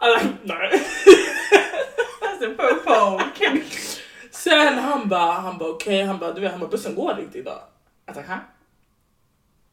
I'm 0.00 0.12
like, 0.14 0.44
no. 0.44 0.54
That's 2.20 2.42
a 2.42 2.54
popo. 2.56 3.20
Sen 4.30 4.78
han 4.78 5.08
bara, 5.08 5.32
han 5.32 5.58
bara 5.58 5.68
okej, 5.70 6.02
han 6.02 6.18
bara 6.18 6.32
du 6.32 6.40
vet, 6.40 6.50
han 6.50 6.60
bara 6.60 6.70
bussen 6.70 6.94
går 6.94 7.20
inte 7.20 7.38
idag. 7.38 7.60
Jag 8.06 8.14
tänkte, 8.14 8.32
ha? 8.32 8.38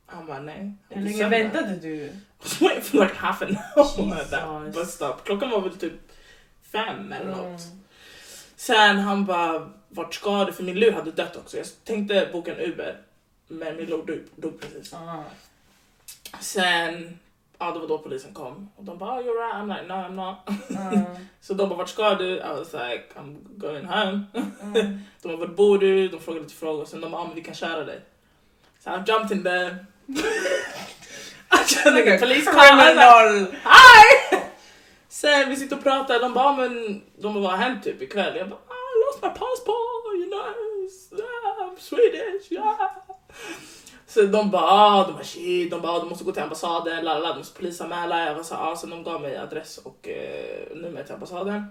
Han 0.09 0.25
bara 0.25 0.39
nej. 0.39 0.73
Hur 0.89 1.01
länge 1.01 1.29
väntade 1.29 1.75
du? 1.75 2.13
For 2.39 3.03
like 3.03 3.15
half 3.15 3.41
an 3.41 3.57
hour 3.75 4.13
at 4.13 4.31
that 4.31 4.73
bus 4.73 4.91
stop. 4.91 5.13
Klockan 5.23 5.49
var 5.49 5.61
väl 5.61 5.77
typ 5.77 5.93
fem 6.71 7.13
eller 7.13 7.31
något. 7.31 7.61
Mm. 7.61 7.79
Sen 8.55 8.97
han 8.99 9.25
bara, 9.25 9.71
vart 9.89 10.13
ska 10.13 10.45
du? 10.45 10.53
För 10.53 10.63
min 10.63 10.79
lur 10.79 10.91
hade 10.91 11.11
dött 11.11 11.35
också. 11.35 11.57
Jag 11.57 11.65
tänkte 11.83 12.29
boka 12.33 12.55
en 12.55 12.59
Uber. 12.59 13.01
Men 13.47 13.75
min 13.75 13.85
lur 13.85 14.23
dog, 14.35 14.59
precis. 14.61 14.93
Ah. 14.93 15.23
Sen 16.39 17.19
Ja, 17.61 17.71
det 17.71 17.79
var 17.79 17.87
då 17.87 17.97
polisen 17.97 18.33
kom. 18.33 18.69
Och 18.75 18.83
de 18.83 18.97
bara, 18.97 19.19
oh, 19.19 19.23
you're 19.23 19.33
right. 19.33 19.55
I'm 19.55 19.67
like, 19.67 19.87
no 19.87 19.93
I'm 19.93 20.15
not. 20.15 20.37
Mm. 20.69 21.05
Så 21.41 21.53
de 21.53 21.69
bara, 21.69 21.77
vart 21.77 21.89
ska 21.89 22.15
du? 22.15 22.35
I 22.37 22.39
was 22.39 22.73
like, 22.73 23.03
I'm 23.15 23.35
going 23.57 23.85
home. 23.85 24.23
Mm. 24.61 24.99
De 25.21 25.27
bara, 25.27 25.37
vart 25.37 25.55
bor 25.55 25.77
du? 25.77 26.07
De 26.07 26.19
frågade 26.19 26.43
lite 26.43 26.55
frågor. 26.55 26.85
Sen 26.85 27.01
de 27.01 27.11
bara, 27.11 27.21
ah, 27.21 27.25
men 27.25 27.35
vi 27.35 27.41
kan 27.41 27.53
köra 27.53 27.83
dig. 27.83 28.01
Så 28.79 28.89
I 28.89 28.93
jumped 29.07 29.37
in 29.37 29.43
there. 29.43 29.85
In 30.09 31.93
the 31.95 32.17
police 32.19 32.45
like, 32.45 32.55
Criminal. 32.55 33.47
Hi! 33.63 34.37
Sen 35.09 35.49
vi 35.49 35.55
sitter 35.55 35.75
och 35.77 35.83
pratar, 35.83 36.19
de 36.19 36.33
bara, 36.33 36.45
"Ah, 36.45 36.55
men 36.55 37.01
de 37.17 37.33
bara, 37.33 37.41
vad 37.43 37.51
har 37.51 37.57
hänt 37.57 37.83
typ 37.83 38.01
ikväll? 38.01 38.35
Jag 38.37 38.49
bara, 38.49 38.59
"Ah, 38.67 38.73
I 38.73 38.95
lost 39.05 39.23
my 39.23 39.29
passport, 39.29 40.15
you 40.15 40.29
know, 40.29 40.41
I'm 40.41 41.79
Swedish, 41.79 42.51
yeah. 42.51 42.91
Så 44.07 44.21
de 44.21 44.49
bara, 44.51 44.63
ah, 44.71 45.05
de 45.07 45.13
bara 45.13 45.23
shit, 45.23 45.71
de 45.71 45.81
bara, 45.81 45.91
ah, 45.91 45.99
du 45.99 46.05
måste 46.09 46.23
gå 46.23 46.31
till 46.31 46.43
ambassaden, 46.43 47.05
la, 47.05 47.13
la, 47.13 47.19
la, 47.19 47.31
du 47.33 47.37
måste 47.37 47.59
polisanmäla. 47.59 48.25
Jag 48.25 48.35
var 48.35 48.43
så, 48.43 48.55
ah, 48.55 48.75
så 48.75 48.87
de 48.87 49.03
gav 49.03 49.21
mig 49.21 49.37
adress 49.37 49.77
och 49.77 50.07
eh, 50.07 50.75
nummer 50.75 51.03
till 51.03 51.13
ambassaden. 51.13 51.65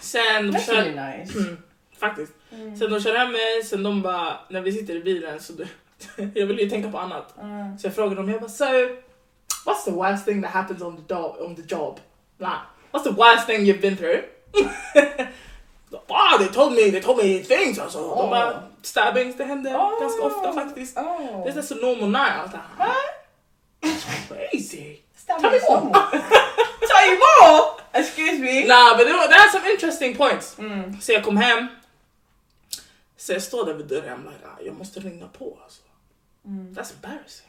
Sen 0.00 0.52
That's 0.54 0.66
kör, 0.66 0.74
really 0.74 0.90
nice. 1.18 1.38
mm, 1.38 1.56
faktiskt. 1.98 2.32
Mm. 2.52 2.76
Sen 2.76 2.90
de 2.90 3.00
kör 3.00 3.14
hem 3.14 3.32
mig, 3.32 3.62
sen 3.64 3.82
de 3.82 4.02
bara, 4.02 4.36
när 4.48 4.60
vi 4.60 4.72
sitter 4.72 4.94
i 4.96 5.00
bilen 5.00 5.40
så 5.40 5.52
du, 5.52 5.66
jag 6.34 6.46
vill 6.46 6.58
ju 6.58 6.70
tänka 6.70 6.90
på 6.90 6.98
annat. 6.98 7.34
Mm. 7.42 7.78
Så 7.78 7.86
jag 7.86 7.94
frågade 7.94 8.16
dem, 8.16 8.28
jag 8.30 8.40
bara, 8.40 8.50
so 8.50 8.64
what's 9.64 9.84
the 9.84 9.90
worst 9.90 10.24
thing 10.24 10.42
that 10.42 10.50
happens 10.50 10.82
on 10.82 10.96
the 10.96 11.14
job? 11.14 11.36
On 11.40 11.56
the 11.56 11.74
job? 11.74 12.00
Like, 12.38 12.50
what's 12.92 13.02
the 13.04 13.10
worst 13.10 13.46
thing 13.46 13.60
you've 13.64 13.80
been 13.80 13.96
through? 13.96 14.20
ah, 16.08 16.38
they 16.38 16.48
told 16.48 16.72
me, 16.72 16.90
they 16.90 17.00
told 17.00 17.18
me 17.24 17.38
things 17.42 17.78
alltså. 17.78 17.98
De 17.98 18.04
Oh. 18.10 18.30
bara, 18.30 18.62
stabbings, 18.82 19.36
det 19.36 19.44
händer 19.44 19.74
Oh. 19.76 20.00
ganska 20.00 20.22
ofta 20.22 20.52
faktiskt. 20.52 20.98
Oh. 20.98 21.44
Det 21.44 21.50
är 21.50 21.62
så 21.62 21.74
normal 21.74 22.10
night. 22.10 22.54
I 23.82 23.88
was 23.88 24.06
like, 24.06 24.34
What? 24.34 24.50
crazy. 24.50 24.96
Tell 25.26 25.42
me 25.42 25.50
more. 25.50 25.92
Tell 26.88 27.08
you 27.10 27.18
more. 27.18 27.64
Excuse 27.92 28.38
me. 28.38 28.66
Nah, 28.66 28.96
but 28.96 29.06
they, 29.06 29.12
they 29.28 29.38
had 29.38 29.50
some 29.50 29.70
interesting 29.70 30.16
points. 30.16 30.58
Mm. 30.58 31.00
Så 31.00 31.12
jag 31.12 31.24
kom 31.24 31.36
hem. 31.36 31.66
Så 33.16 33.32
jag 33.32 33.42
står 33.42 33.64
där 33.66 33.74
vid 33.74 33.86
dörren, 33.86 34.18
I'm 34.18 34.32
like, 34.32 34.46
ah, 34.46 34.60
jag 34.64 34.74
måste 34.74 35.00
ringa 35.00 35.26
på 35.28 35.58
alltså. 35.64 35.82
Mm. 36.46 36.74
That's 36.74 36.94
embarrassing. 36.94 37.48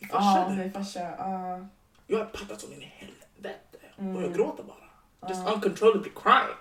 Är 0.00 0.70
farsa. 0.70 1.00
ja. 1.18 1.66
Jag 2.06 2.18
har 2.18 2.24
packat 2.24 2.60
som 2.60 2.72
in 2.72 2.82
i 2.82 2.92
helvete. 2.96 3.78
Och 3.96 4.02
Mm. 4.02 4.22
jag 4.22 4.34
gråter 4.34 4.62
bara. 4.62 5.28
Just 5.30 5.42
Ja. 5.46 5.52
uncontrollably 5.54 6.10
crying. 6.22 6.56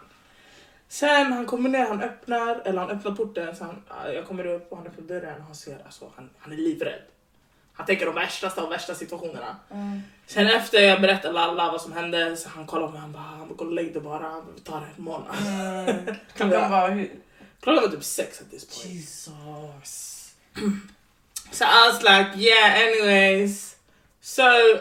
Sen 0.87 1.33
han 1.33 1.45
kommer 1.45 1.69
ner, 1.69 1.87
han 1.87 2.01
öppnar, 2.01 2.61
eller 2.65 2.81
han 2.81 2.89
öppnar 2.89 3.11
porten, 3.15 3.55
så 3.55 3.63
han, 3.63 3.83
ja, 3.89 4.11
jag 4.11 4.27
kommer 4.27 4.45
upp 4.45 4.71
och 4.71 4.77
han 4.77 4.87
öppnar 4.87 5.05
dörren 5.05 5.37
och 5.39 5.43
han 5.45 5.55
ser, 5.55 5.81
alltså 5.85 6.11
han, 6.15 6.29
han 6.39 6.51
är 6.53 6.57
livrädd. 6.57 7.01
Han 7.73 7.85
tänker 7.85 8.05
de 8.05 8.15
värsta 8.15 8.61
av 8.61 8.69
värsta 8.69 8.95
situationerna. 8.95 9.55
Mm. 9.71 10.01
Sen 10.27 10.47
efter 10.47 10.79
jag 10.81 11.01
berättar 11.01 11.33
alla 11.33 11.71
vad 11.71 11.81
som 11.81 11.91
hände 11.93 12.37
så 12.37 12.49
han 12.49 12.65
kollar 12.67 12.87
på 12.87 12.91
mig 12.93 13.01
han 13.01 13.11
bara, 13.11 13.23
han 13.23 13.47
bara 13.47 13.55
gå 13.55 13.65
och 13.65 13.71
lägg 13.73 13.93
dig 13.93 14.01
bara, 14.01 14.41
vi 14.55 14.61
tar 14.61 14.79
det 14.81 14.87
en 14.97 15.03
månad. 15.03 15.35
Mm. 15.47 16.15
Klockan 16.35 16.71
var 16.71 16.89
hur? 16.89 17.11
Klockan 17.59 17.83
var 17.83 17.89
typ 17.91 18.03
sex 18.03 18.41
at 18.41 18.49
this 18.49 18.65
point. 18.65 18.85
Jesus. 18.95 20.33
So 21.51 21.65
I 21.65 21.87
was 21.87 22.03
like, 22.03 22.27
yeah, 22.35 22.75
anyways. 22.77 23.75
So 24.21 24.79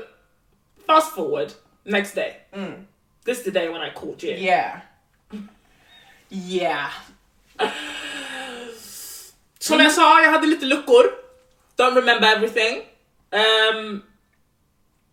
fast 0.87 1.14
forward, 1.14 1.52
next 1.84 2.14
day. 2.14 2.37
Mm. 2.52 2.84
This 3.25 3.38
is 3.38 3.44
the 3.44 3.50
day 3.50 3.68
when 3.68 3.80
I 3.80 3.90
called 3.90 4.22
you. 4.22 4.32
Yeah. 4.32 4.80
Yeah. 6.30 6.90
Som 9.58 9.80
jag 9.80 9.92
sa, 9.92 10.22
jag 10.22 10.30
hade 10.30 10.46
lite 10.46 10.66
luckor. 10.66 11.04
Don't 11.76 11.94
remember 11.94 12.26
everything. 12.26 12.82
Ehm, 13.30 14.02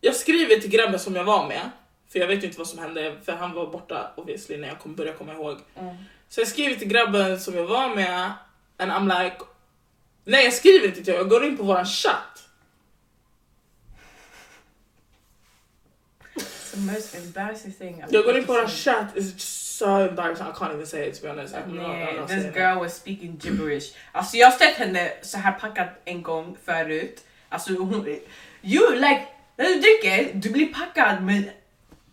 jag 0.02 0.16
skriver 0.16 0.56
till 0.56 0.70
grabben 0.70 1.00
som 1.00 1.16
jag 1.16 1.24
var 1.24 1.48
med, 1.48 1.70
för 2.12 2.20
jag 2.20 2.28
vet 2.28 2.44
ju 2.44 2.48
inte 2.48 2.58
vad 2.58 2.68
som 2.68 2.80
hände, 2.80 3.16
för 3.26 3.32
han 3.32 3.54
var 3.54 3.68
borta 3.68 4.12
obviously 4.18 4.58
när 4.58 4.68
jag 4.68 4.80
kom, 4.80 4.96
började 4.96 5.18
komma 5.18 5.34
ihåg. 5.34 5.58
Mm. 5.76 5.96
Så 6.30 6.42
jag 6.42 6.48
skriver 6.48 6.76
till 6.76 6.88
grabben 6.88 7.40
som 7.40 7.56
jag 7.56 7.66
var 7.66 7.96
med, 7.96 8.32
and 8.78 8.92
I'm 8.92 9.24
like... 9.24 9.38
Nej 10.26 10.44
jag 10.44 10.54
skriver 10.54 10.88
inte 10.88 11.04
till 11.04 11.14
honom, 11.14 11.28
jag 11.32 11.40
går 11.42 11.46
in 11.50 11.58
på 11.58 11.64
våran 11.64 11.86
chatt. 11.86 12.42
The 16.74 16.78
most 16.82 17.16
embarrassing 17.16 17.74
thing 17.74 18.04
I've 18.04 18.08
Jag 18.14 18.24
går 18.26 18.38
in 18.38 18.46
på 18.46 18.54
våran 18.54 18.70
seen. 18.70 18.96
chat, 18.96 19.16
it's 19.16 19.34
just 19.34 19.78
so 19.78 19.86
embarrassing, 19.86 20.48
I 20.48 20.52
can't 20.52 20.74
even 20.74 20.86
say 20.88 21.08
it 21.08 21.16
to 21.16 21.22
be 21.24 21.30
honest. 21.30 21.56
I'm 21.56 21.68
not, 21.76 21.86
I'm 21.86 21.90
Nej, 21.90 22.14
not 22.20 22.28
this 22.28 22.38
saying 22.38 22.50
it. 22.50 22.56
girl 22.56 22.80
was 22.80 22.96
speaking 22.96 23.40
gibberish. 23.44 23.94
Alltså 24.12 24.38
jag 24.38 24.48
har 24.52 24.58
sett 24.58 24.74
henne 24.76 25.12
så 25.22 25.38
här 25.38 25.52
packad 25.52 25.88
en 26.06 26.22
gång 26.24 26.58
förut. 26.66 27.24
Alltså 27.50 27.74
hon... 27.74 28.08
You 28.62 28.96
like, 28.96 29.22
när 29.58 29.66
du 29.66 29.74
dricker, 29.80 30.32
du 30.34 30.50
blir 30.50 30.74
packad 30.74 31.24
men 31.24 31.50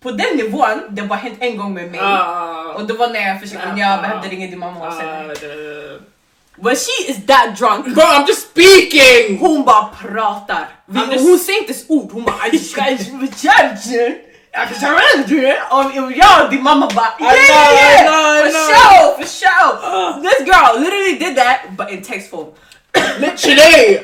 på 0.01 0.11
den 0.11 0.37
nivån, 0.37 0.81
det 0.89 1.03
har 1.03 1.17
hänt 1.17 1.39
en 1.41 1.57
gång 1.57 1.75
med 1.75 1.91
mig. 1.91 2.01
Ah, 2.03 2.73
Och 2.75 2.87
det 2.87 2.95
var 2.95 3.09
när 3.09 3.29
jag 3.29 3.41
försökte, 3.41 3.69
Ah. 3.73 3.79
jag 3.79 4.03
behövde 4.03 4.29
ringa 4.29 4.47
din 4.47 4.59
mamma 4.59 4.81
och 4.81 4.87
ah, 4.87 5.01
sen... 5.01 5.29
det- 5.29 5.82
When 6.57 6.77
she 6.77 7.11
is 7.13 7.27
that 7.27 7.57
drunk, 7.59 7.95
Bro 7.95 8.05
I'm 8.05 8.27
just 8.27 8.51
speaking! 8.51 9.39
hon 9.39 9.65
bara 9.65 9.89
pratar. 10.03 10.69
Vi, 10.87 11.01
just- 11.01 11.29
Hon 11.29 11.39
säger 11.39 11.59
inte 11.59 11.73
ett 11.73 11.85
ord, 11.89 12.13
hon 12.13 12.25
bara 12.25 12.37
"Aj, 12.41 12.59
ska 12.59 12.81
jag 12.81 12.99
köra 13.37 14.15
jag 14.55 14.69
kan 14.69 14.81
köra 14.81 14.99
det. 15.27 15.63
Och 15.71 16.05
och 16.05 16.13
jag 16.13 16.45
och 16.45 16.51
din 16.51 16.63
mamma 16.63 16.87
bara 16.95 17.13
yeah 17.21 17.35
know, 17.35 17.75
yeah 17.75 18.03
know, 18.07 18.43
for 18.43 18.53
sure 18.53 19.17
for 19.17 19.29
sure. 19.41 20.23
This 20.23 20.47
girl 20.47 20.81
literally 20.81 21.19
did 21.19 21.37
that 21.37 21.59
but 21.79 21.91
in 21.91 22.03
text 22.03 22.31
form. 22.31 22.47
Literally! 23.19 23.99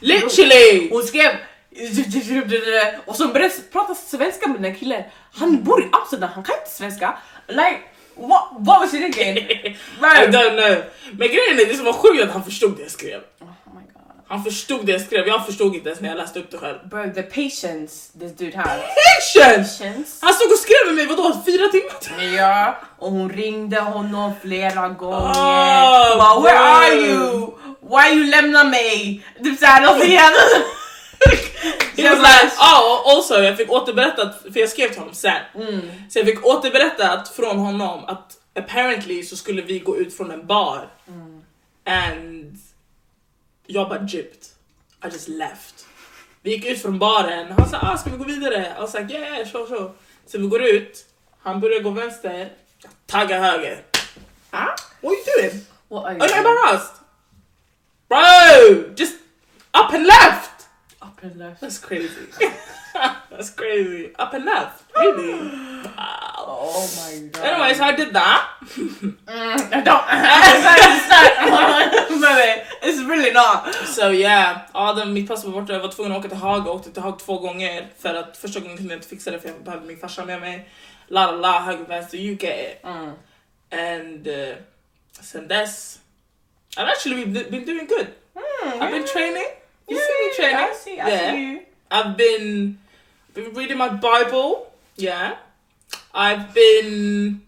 Literally! 0.00 0.88
Hon 0.90 1.02
skrev 1.02 1.30
och 3.06 3.16
så 3.16 3.28
började 3.28 3.54
prata 3.72 3.94
svenska 3.94 4.46
med 4.48 4.56
den 4.56 4.72
här 4.72 4.78
killen. 4.78 5.02
Han 5.34 5.64
bor 5.64 5.82
i 5.82 5.88
Amsterdam, 5.92 6.30
han 6.34 6.44
kan 6.44 6.54
inte 6.56 6.70
svenska. 6.70 7.16
Like, 7.48 7.78
what, 8.16 8.42
what 8.58 8.80
was 8.80 8.92
he 8.92 8.98
thinking? 8.98 9.36
I 10.02 10.26
don't 10.26 10.56
know. 10.56 10.76
Men 11.12 11.28
grejen 11.28 11.58
är 11.60 11.66
det 11.66 11.76
som 11.76 11.84
var 11.84 11.92
sjukt 11.92 12.22
att 12.22 12.30
han 12.32 12.44
förstod 12.44 12.76
det 12.76 12.82
jag 12.82 12.90
skrev. 12.90 13.20
Oh 13.40 13.46
my 13.74 13.80
god. 13.94 14.02
Han 14.28 14.44
förstod 14.44 14.86
det 14.86 14.92
jag 14.92 15.00
skrev, 15.00 15.26
jag 15.28 15.46
förstod 15.46 15.74
inte 15.74 15.88
ens 15.88 16.00
när 16.00 16.08
jag 16.08 16.18
läste 16.18 16.38
upp 16.38 16.50
det 16.50 16.58
själv. 16.58 16.88
Bro, 16.90 17.12
the 17.14 17.22
patience 17.22 18.18
this 18.20 18.32
dude 18.36 18.56
has. 18.56 18.66
Patience! 18.66 19.78
Patience? 19.78 20.18
Han 20.20 20.34
stod 20.34 20.52
och 20.52 20.58
skrev 20.58 20.86
med 20.86 20.94
mig 20.94 21.06
vadå, 21.16 21.42
fyra 21.46 21.68
timmar? 21.68 22.36
Ja, 22.36 22.76
och 22.98 23.10
hon 23.10 23.30
ringde 23.30 23.80
honom 23.80 24.32
flera 24.42 24.88
gånger. 24.88 25.16
Oh, 25.32 26.18
bara, 26.18 26.40
where 26.40 26.58
bro. 26.58 26.66
are 26.66 26.94
you? 26.94 27.50
Why 27.80 28.18
you 28.18 28.30
lämna 28.30 28.64
mig? 28.64 29.22
Typ 29.44 29.58
såhär 29.58 29.82
någonting 29.82 30.16
annat. 30.26 30.64
He 31.96 32.02
was 32.10 32.18
like, 32.18 32.52
oh, 32.58 33.02
also 33.16 33.34
jag 33.42 33.56
fick 33.56 33.70
återberättat, 33.70 34.42
för 34.52 34.60
jag 34.60 34.68
skrev 34.68 34.88
till 34.88 34.98
honom 34.98 35.14
sen. 35.14 35.40
Mm. 35.54 35.80
Så 36.10 36.18
jag 36.18 36.26
fick 36.26 36.46
återberättat 36.46 37.28
från 37.28 37.58
honom 37.58 38.04
att 38.04 38.38
apparently 38.54 39.22
så 39.22 39.36
skulle 39.36 39.62
vi 39.62 39.78
gå 39.78 39.96
ut 39.96 40.16
från 40.16 40.30
en 40.30 40.46
bar 40.46 40.88
Mm. 41.08 41.42
and 41.84 42.58
jag 43.66 43.88
bara 43.88 44.02
jipped. 44.08 44.44
I 45.04 45.08
just 45.12 45.28
left. 45.28 45.86
Vi 46.42 46.50
gick 46.50 46.66
ut 46.66 46.82
från 46.82 46.98
baren, 46.98 47.52
han 47.52 47.68
sa 47.68 47.78
ah, 47.82 47.96
ska 47.96 48.10
vi 48.10 48.16
gå 48.16 48.24
vidare? 48.24 48.74
Jag 48.78 48.88
sa 48.88 48.98
yeah, 48.98 49.10
yeah, 49.12 49.48
sure, 49.48 49.66
sure. 49.66 49.90
Så 50.26 50.38
vi 50.38 50.46
går 50.46 50.62
ut, 50.62 51.04
han 51.42 51.60
börjar 51.60 51.80
gå 51.80 51.90
vänster, 51.90 52.52
jag 52.82 52.90
taggar 53.06 53.40
höger. 53.40 53.82
Ah? 54.50 54.66
What 55.00 55.12
are 55.12 55.14
you 55.14 55.24
doing? 55.50 55.64
What 55.88 56.04
are 56.04 56.12
you 56.14 56.22
Are 56.22 56.28
you 56.28 56.42
doing? 56.42 56.46
embarrassed? 56.46 56.94
Bro, 58.08 58.94
just 58.96 59.14
up 59.72 59.94
and 59.94 60.06
left. 60.06 60.50
Up 61.22 61.30
and 61.30 61.38
left. 61.38 61.60
That's 61.60 61.78
crazy. 61.78 62.26
That's 63.30 63.50
crazy. 63.50 64.10
Up 64.18 64.34
and 64.34 64.44
left. 64.44 64.82
Really? 64.96 65.34
Wow. 65.34 66.44
Oh 66.48 66.90
my 66.96 67.28
god. 67.28 67.44
Anyways, 67.44 67.80
I 67.80 67.94
did 67.94 68.12
that. 68.12 68.50
Mm, 68.60 69.16
I 69.28 69.80
don't. 69.82 70.04
it's 72.10 72.20
not. 72.20 72.38
It's 72.82 73.02
really 73.08 73.30
not. 73.30 73.72
So 73.86 74.10
yeah, 74.10 74.66
den, 74.96 75.12
mitt 75.12 75.28
pass 75.28 75.44
var 75.44 75.52
borta. 75.52 75.72
Jag 75.72 75.80
var 75.80 75.88
tvungen 75.88 76.12
att 76.12 76.18
åka 76.18 76.28
till 76.28 76.38
Haag. 76.38 76.66
Jag 76.66 76.74
åkte 76.74 76.90
till 76.90 77.02
Haag 77.02 77.18
två 77.18 77.38
gånger 77.38 77.88
för 77.98 78.14
att 78.14 78.36
första 78.36 78.60
gången 78.60 78.76
kunde 78.76 78.92
jag 78.92 78.98
inte 78.98 79.08
fixa 79.08 79.30
det 79.30 79.40
för 79.40 79.48
jag 79.48 79.64
behövde 79.64 79.86
min 79.86 79.98
farsa 79.98 80.24
med 80.24 80.40
mig. 80.40 80.68
La 81.06 81.30
la 81.30 81.36
la, 81.36 81.60
höger 81.60 81.84
vänster, 81.84 82.18
you 82.18 82.36
get 82.40 82.58
it. 82.58 82.84
Mm. 82.84 83.12
And 83.70 84.28
uh, 84.28 84.54
sen 85.20 85.48
dess, 85.48 86.00
I've 86.76 86.88
actually 86.88 87.24
been, 87.24 87.50
been 87.50 87.64
doing 87.64 87.86
good. 87.86 88.06
Mm, 88.34 88.82
I've 88.82 88.90
been 88.90 89.02
yeah. 89.02 89.12
training. 89.12 89.61
You 89.88 89.96
Yeah, 89.96 90.02
see 90.06 90.26
me 90.28 90.34
training? 90.34 90.56
I 90.56 90.72
see, 90.74 91.00
I 91.00 91.08
yeah. 91.08 91.30
see 91.32 91.50
you. 91.52 91.60
I've 91.90 92.16
been 92.16 92.78
been 93.34 93.52
reading 93.54 93.78
my 93.78 93.88
Bible. 93.90 94.72
Yeah. 94.96 95.36
I've 96.14 96.52
been 96.54 97.42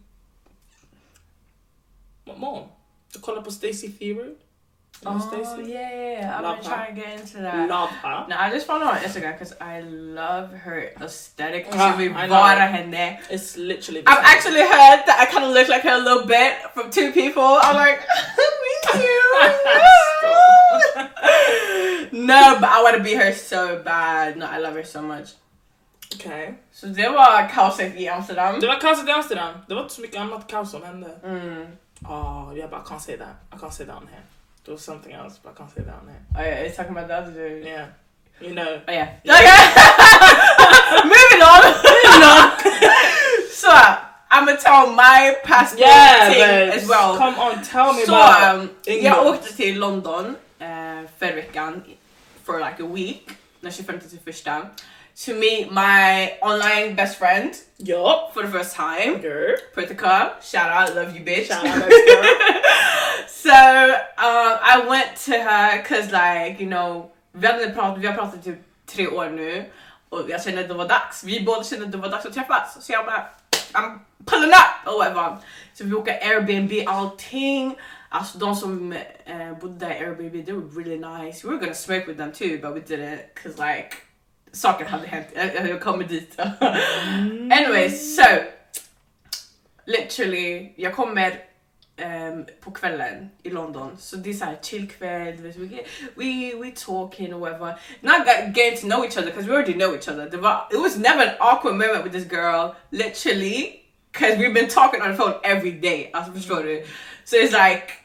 what 2.25 2.38
more? 2.38 2.69
I 3.14 3.19
call 3.21 3.38
up 3.38 3.47
a 3.47 3.50
Stacey 3.50 3.88
Theroux. 3.88 4.35
Oh 5.07 5.19
Stacey? 5.19 5.71
yeah, 5.73 5.91
yeah, 5.91 6.12
yeah. 6.21 6.38
I've 6.38 6.57
been 6.57 6.64
her. 6.64 6.71
trying 6.76 6.95
to 6.95 7.00
get 7.00 7.21
into 7.21 7.37
that. 7.38 7.69
Love 7.69 7.91
her. 7.91 8.26
No, 8.29 8.37
I 8.38 8.49
just 8.50 8.67
follow 8.67 8.87
her 8.87 8.93
on 8.93 8.99
Instagram 8.99 9.33
because 9.33 9.53
I 9.61 9.81
love 9.81 10.50
her 10.53 10.91
aesthetic. 11.00 11.67
Ah, 11.73 11.73
She 11.73 11.79
I 11.79 11.97
vill 11.97 12.12
know. 12.12 12.29
vara 12.29 12.67
henne. 12.67 13.19
It's 13.29 13.57
literally. 13.59 14.03
I've 14.07 14.25
actually 14.25 14.61
heard 14.61 15.03
that 15.07 15.17
I 15.21 15.31
kind 15.31 15.45
of 15.45 15.50
look 15.53 15.69
like 15.69 15.83
her 15.83 15.91
a 15.97 15.99
little 15.99 16.26
bit 16.26 16.57
from 16.73 16.91
two 16.91 17.12
people. 17.12 17.43
I'm 17.43 17.76
like, 17.76 18.00
no, 22.26 22.61
but 22.61 22.69
I 22.69 22.83
want 22.83 22.97
to 22.97 23.02
be 23.02 23.14
her 23.16 23.33
so 23.33 23.83
bad. 23.85 24.37
No, 24.37 24.47
I 24.47 24.59
love 24.59 24.75
her 24.76 24.85
so 24.85 25.02
much. 25.02 25.28
Okej. 26.14 26.54
Så 26.73 26.87
det 26.87 27.09
var 27.09 27.50
kaoset 27.54 27.93
i 27.97 28.09
Amsterdam. 28.09 28.61
Det 28.61 28.66
var 28.66 28.78
kaoset 28.81 29.09
i 29.09 29.11
Amsterdam. 29.12 29.54
Det 29.69 29.75
var 29.75 29.83
inte 29.83 29.95
så 29.95 30.00
mycket 30.00 30.21
annat 30.21 30.47
kaos 30.50 30.71
som 30.71 30.83
hände. 30.83 31.11
Mm. 31.25 31.66
Oh, 32.09 32.52
yeah, 32.57 32.71
but 32.71 32.78
I 32.78 32.83
can't 32.88 33.00
say 33.00 33.16
that. 33.16 33.35
I 33.52 33.57
can't 33.61 33.73
say 33.73 33.87
that 33.87 33.97
on 33.97 34.09
here. 34.12 34.23
There 34.64 34.73
was 34.75 34.85
something 34.85 35.12
else, 35.14 35.38
but 35.43 35.52
I 35.52 35.54
can't 35.59 35.71
say 35.75 35.85
that 35.85 35.95
on 36.02 36.09
here. 36.09 36.21
Oh 36.38 36.43
yeah, 36.49 36.66
it's 36.66 36.76
talking 36.76 36.97
about 36.97 37.09
the 37.09 37.14
other 37.16 37.33
dude. 37.33 37.64
Yeah. 37.66 37.87
You 38.40 38.54
know. 38.54 38.81
Oh 38.88 38.93
yeah. 38.93 39.09
Okay. 39.25 41.04
Moving 41.14 41.43
on. 41.52 41.61
Moving 41.85 42.25
on. 42.33 42.50
so 43.62 43.71
I'm 44.31 44.45
gonna 44.47 44.57
tell 44.59 44.87
my 44.93 45.37
passport 45.45 45.81
Yeah, 45.81 46.28
thing 46.31 46.78
as 46.78 46.88
well. 46.88 47.16
Come 47.16 47.35
on, 47.38 47.62
tell 47.62 47.93
me 47.93 48.04
Så 48.07 48.14
about 48.14 48.54
um, 48.54 48.71
England. 48.87 49.04
jag 49.16 49.26
åkte 49.26 49.52
till 49.57 49.78
London 49.81 50.37
uh, 50.61 51.09
förra 51.19 51.33
veckan 51.35 51.83
for 52.44 52.58
like 52.58 52.82
a 52.82 52.86
week, 52.86 53.30
den 53.60 53.72
25 53.72 54.00
till 54.00 54.18
första, 54.24 54.62
to 55.26 55.32
meet 55.32 55.70
my 55.70 56.32
online 56.42 56.94
best 56.96 57.18
friend 57.18 57.54
Yup. 57.78 58.34
for 58.34 58.42
the 58.42 58.48
first 58.48 58.76
time. 58.76 59.20
Girl. 59.22 59.56
Pritika, 59.74 60.30
shout 60.42 60.70
out, 60.70 60.96
love 60.96 61.16
you 61.16 61.24
bitch. 61.24 61.48
Shout 61.48 61.64
out, 61.64 61.92
so 63.28 63.50
um, 63.50 64.58
I 64.62 64.84
went 64.88 65.16
to 65.26 65.32
her 65.32 65.82
cause 65.82 66.10
like 66.10 66.60
you 66.60 66.68
know 66.68 67.10
vi, 67.32 67.46
hade 67.46 67.70
pratat, 67.70 67.98
vi 67.98 68.06
har 68.06 68.14
pratat 68.14 68.44
typ 68.44 68.58
tre 68.86 69.06
år 69.06 69.30
nu 69.30 69.64
och 70.08 70.30
jag 70.30 70.42
kände 70.42 70.60
att 70.60 70.68
det 70.68 70.74
var 70.74 70.88
dags. 70.88 71.24
Vi 71.24 71.40
båda 71.40 71.64
kände 71.64 71.84
att 71.84 71.92
det 71.92 71.98
var 71.98 72.08
dags 72.08 72.26
att 72.26 72.34
träffas. 72.34 72.86
Så 72.86 72.92
jag 72.92 73.06
bara 73.06 73.26
I'm 73.72 73.98
pulling 74.24 74.50
up 74.50 74.86
or 74.86 74.98
whatever. 74.98 75.36
Så 75.74 75.84
vi 75.84 75.90
bokade 75.90 76.18
Airbnb, 76.18 76.88
allting. 76.88 77.76
De 78.40 78.56
som 78.56 78.92
uh, 78.92 79.59
bodde 79.61 79.78
där 79.78 79.90
i 79.90 79.99
Airbnb, 79.99 80.47
they 80.47 80.54
were 80.54 80.83
really 80.83 80.97
nice. 80.97 81.47
We 81.47 81.50
were 81.50 81.61
gonna 81.61 81.75
smoke 81.75 82.06
with 82.06 82.18
them 82.18 82.33
too 82.33 82.59
but 82.62 82.75
we 82.75 82.80
didn't 82.80 83.35
cause 83.35 83.59
like 83.59 83.97
saker 84.52 84.85
hade 84.85 85.06
hänt. 85.06 85.26
Jag, 85.35 85.68
jag 85.68 85.80
kommer 85.80 86.04
dit. 86.04 86.40
Anyways, 87.50 88.16
so 88.16 88.26
literally, 89.85 90.73
jag 90.76 90.94
kommer 90.94 91.44
ehm, 91.97 92.44
på 92.61 92.71
kvällen 92.71 93.30
i 93.42 93.50
London. 93.50 93.97
Det 94.16 94.30
är 94.30 94.35
såhär 94.35 94.59
chill 94.62 94.90
kväll, 94.90 95.37
we, 95.37 95.85
we, 96.14 96.54
we 96.62 96.71
talking 96.71 97.35
or 97.35 97.38
whatever. 97.38 97.78
Not 98.00 98.26
getting 98.56 98.80
to 98.80 98.87
know 98.87 99.04
each 99.04 99.16
other 99.16 99.30
because 99.30 99.49
we 99.49 99.54
already 99.54 99.75
know 99.75 99.94
each 99.94 100.09
other. 100.09 100.26
It 100.71 100.80
was 100.80 100.97
never 100.97 101.23
an 101.23 101.35
awkward 101.40 101.75
moment 101.75 102.04
with 102.04 102.12
this 102.12 102.28
girl, 102.28 102.75
literally. 102.90 103.80
Because 104.12 104.38
we've 104.38 104.54
been 104.54 104.68
talking 104.68 105.02
on 105.02 105.11
the 105.11 105.16
phone 105.16 105.35
every 105.42 105.73
day. 105.73 106.11
Alltså 106.12 106.33
förstår 106.33 106.62
du? 106.62 106.85
So 107.25 107.37
it's 107.37 107.52
like, 107.52 108.03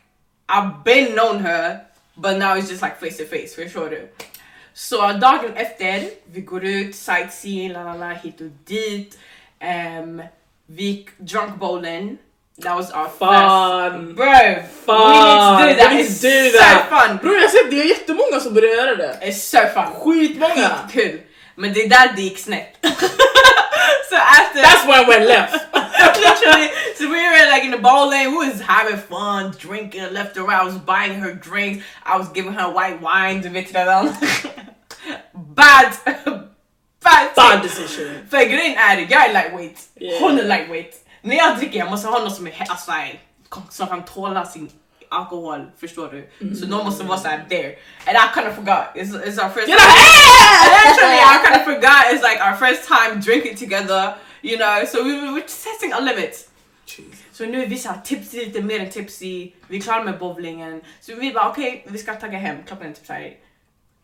I've 0.49 0.83
been 0.83 1.15
known 1.15 1.39
her, 1.39 1.79
but 2.15 2.37
now 2.37 2.57
it's 2.57 2.69
just 2.69 2.81
like 2.81 2.95
face 2.99 3.17
to 3.17 3.25
face, 3.25 3.55
förstår 3.55 3.89
du? 3.89 4.09
Så 4.73 4.97
dagen 5.11 5.53
efter, 5.55 6.03
vi 6.31 6.41
går 6.41 6.65
ut, 6.65 6.95
sightseeing, 6.95 7.71
la 7.73 7.83
la 7.83 7.93
la, 7.93 8.09
hit 8.13 8.41
och 8.41 8.47
dit. 8.65 9.17
Um, 9.61 10.21
vi 10.67 11.07
drunk 11.17 11.55
bowling. 11.59 12.17
That 12.63 12.75
was 12.75 12.91
our 12.91 13.07
Fun. 13.19 14.07
first. 14.07 14.15
Bro, 14.15 14.63
Fun. 14.85 15.11
we 15.11 15.15
need 15.15 15.37
to 15.39 15.67
do 15.67 15.83
that. 15.83 15.91
We 15.93 16.01
It's 16.01 16.21
do 16.21 16.49
so 16.51 16.57
that. 16.57 16.89
fun. 16.89 17.17
Bror 17.21 17.33
jag 17.35 17.41
har 17.41 17.47
sett 17.49 17.71
det 17.71 17.81
är 17.81 17.85
jättemånga 17.85 18.39
som 18.39 18.53
börjar 18.53 18.75
göra 18.75 18.95
det. 18.95 19.17
It's 19.21 19.31
so 19.31 19.57
fun. 19.73 19.93
Skitmånga. 19.93 20.69
Skitkul. 20.87 21.21
Men 21.55 21.73
det 21.73 21.83
är 21.83 21.89
där 21.89 22.13
det 22.15 22.21
gick 22.21 22.39
snett. 22.39 22.77
so 24.09 24.15
after... 24.17 24.61
That's 24.61 24.85
when 24.87 25.05
I 25.05 25.07
went 25.07 25.25
left. 25.25 25.53
Literally, 26.19 26.69
so 26.95 27.09
we 27.09 27.21
were 27.29 27.49
like 27.51 27.63
in 27.63 27.71
the 27.71 27.77
bowling, 27.77 28.31
we 28.31 28.49
was 28.49 28.61
having 28.61 28.97
fun, 28.97 29.51
drinking 29.57 30.13
left 30.13 30.37
right. 30.37 30.61
I 30.61 30.63
was 30.63 30.77
buying 30.77 31.19
her 31.19 31.33
drinks, 31.33 31.85
I 32.05 32.17
was 32.17 32.29
giving 32.29 32.53
her 32.53 32.69
white 32.71 33.01
wine, 33.01 33.41
du 33.41 33.49
vet 33.49 33.73
redan. 33.73 34.15
Bad, 35.33 35.95
bad, 37.03 37.35
Bad 37.35 37.63
decision. 37.63 38.27
Grejen 38.31 38.77
är, 38.77 38.97
jag 39.09 39.29
är 39.29 39.33
lightweight, 39.33 39.79
Yeah. 39.95 40.21
hon 40.21 40.39
är 40.39 40.43
lightweight. 40.43 41.05
När 41.21 41.35
jag 41.35 41.57
dricker 41.57 41.79
jag 41.79 41.89
måste 41.89 42.07
ha 42.07 42.19
någon 42.19 42.31
som, 42.31 42.47
är, 42.47 42.51
like, 42.51 43.19
som 43.69 43.87
kan 43.87 44.05
tåla 44.05 44.45
sin 44.45 44.69
alkohol, 45.09 45.71
förstår 45.79 46.07
du? 46.11 46.17
Mm-hmm. 46.17 46.55
Så 46.55 46.67
någon 46.67 46.85
måste 46.85 47.03
vara 47.03 47.19
såhär 47.19 47.45
there. 47.49 47.75
And 48.07 48.17
I 48.17 48.33
kind 48.33 48.47
of 48.47 48.55
forgot, 48.55 48.83
it's, 48.95 49.11
it's 49.27 49.43
our 49.43 49.49
first 49.49 49.67
You're 49.67 49.79
like, 49.79 49.99
and 50.65 50.73
actually, 50.85 51.19
ah! 51.21 51.35
I 51.35 51.45
kind 51.45 51.55
of 51.55 51.63
forgot 51.63 52.01
it's 52.11 52.23
like 52.29 52.39
our 52.41 52.55
first 52.55 52.87
time 52.87 53.19
drinking 53.19 53.55
together, 53.57 54.13
you 54.41 54.57
know. 54.57 54.85
So 54.85 55.03
we 55.03 55.11
we 55.21 55.29
were 55.31 55.41
just 55.41 55.63
testing 55.63 55.93
our 55.93 56.01
limits. 56.01 56.49
Så 57.31 57.45
nu 57.45 57.63
är 57.63 57.67
vi 57.67 57.77
såhär 57.77 58.01
tipsy, 58.03 58.45
lite 58.45 58.61
mer 58.61 58.79
än 58.79 58.89
tipsy. 58.89 59.51
Vi 59.67 59.77
är 59.77 59.81
klara 59.81 60.03
med 60.03 60.19
bowlingen. 60.19 60.81
Så 61.01 61.15
vi 61.15 61.33
bara 61.33 61.49
okej, 61.49 61.85
vi 61.87 61.97
ska 61.97 62.13
tagga 62.15 62.37
hem. 62.37 62.57
Klockan 62.67 62.87
är 62.87 62.93
typ 62.93 63.05
såhär 63.05 63.37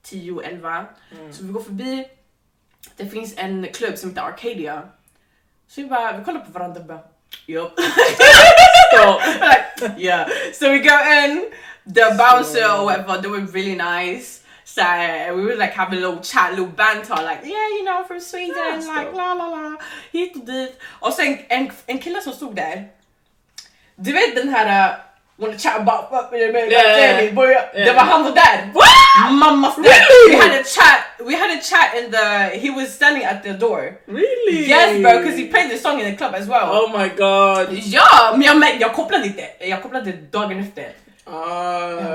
10, 0.03 0.41
11. 0.41 0.85
Mm. 1.11 1.33
Så 1.33 1.43
vi 1.43 1.53
går 1.53 1.61
förbi. 1.61 2.07
Det 2.97 3.05
finns 3.05 3.33
en 3.37 3.67
klubb 3.73 3.97
som 3.97 4.09
heter 4.09 4.21
Arcadia. 4.21 4.81
Så 5.67 5.81
vi 5.81 5.87
bara, 5.87 6.17
vi 6.17 6.23
kollar 6.23 6.39
på 6.39 6.51
varandra 6.51 6.79
och 6.79 6.85
bara 6.85 6.99
yup. 7.47 7.71
Like, 9.39 9.97
yeah. 9.97 10.29
So 10.53 10.71
we 10.71 10.79
go 10.79 10.97
in, 11.23 11.45
the 11.85 12.15
bouncer 12.17 12.65
or 12.65 12.85
whatever, 12.85 13.21
they 13.21 13.27
were 13.29 13.41
really 13.53 13.75
nice. 13.75 14.41
So 14.63 14.83
we 15.35 15.41
were 15.45 15.55
like 15.55 15.73
having 15.73 15.99
a 15.99 16.01
little 16.01 16.19
chat, 16.21 16.51
little 16.51 16.65
banter, 16.65 17.13
like 17.15 17.41
yeah, 17.43 17.67
you 17.77 17.83
know, 17.83 18.03
from 18.07 18.19
Sweden, 18.19 18.55
That's 18.55 18.87
like 18.87 19.13
la 19.13 19.33
la 19.33 19.47
la, 19.47 19.77
hit 20.11 20.45
dit. 20.45 20.79
Och 20.99 21.13
sen 21.13 21.37
en, 21.49 21.71
en 21.85 21.99
kille 21.99 22.21
som 22.21 22.33
stod 22.33 22.55
där, 22.55 22.87
du 23.95 24.11
vet 24.13 24.35
den 24.35 24.49
här 24.49 24.89
uh, 24.89 24.95
wanna 25.37 25.57
chat 25.57 25.75
about 25.79 26.09
fuck 26.09 26.31
with 26.31 26.53
me, 26.53 26.59
Yeah, 26.71 27.21
yeah. 27.21 27.33
boy, 27.33 27.47
det 27.47 27.79
Yeah. 27.79 27.95
var 27.95 28.03
han 28.03 28.23
var 28.23 28.31
där. 28.31 28.71
Mammas 29.31 29.75
där. 29.75 29.83
Really? 29.83 30.37
We 30.37 30.43
had 30.43 30.61
a 30.61 30.63
chat, 30.63 31.04
we 31.25 31.33
had 31.35 31.49
a 31.57 31.61
chat 31.61 31.95
in 31.97 32.11
the, 32.11 32.49
he 32.59 32.69
was 32.69 32.93
standing 32.93 33.23
at 33.23 33.43
the 33.43 33.53
door. 33.53 33.97
Really? 34.07 34.67
Yes 34.67 35.01
bro, 35.01 35.19
because 35.19 35.37
he 35.37 35.47
played 35.47 35.71
the 35.71 35.77
song 35.77 35.99
in 35.99 36.05
the 36.11 36.15
club 36.17 36.33
as 36.35 36.47
well. 36.47 36.69
Oh 36.71 36.87
my 36.99 37.09
god. 37.09 37.67
Ja, 37.71 38.31
men 38.37 38.41
jag, 38.41 38.57
men 38.57 38.79
jag 38.79 38.93
kopplade 38.93 39.25
inte. 39.25 39.47
Jag 39.59 39.81
kopplade 39.81 40.11
dagen 40.11 40.59
efter. 40.59 40.81
Jag 41.25 41.33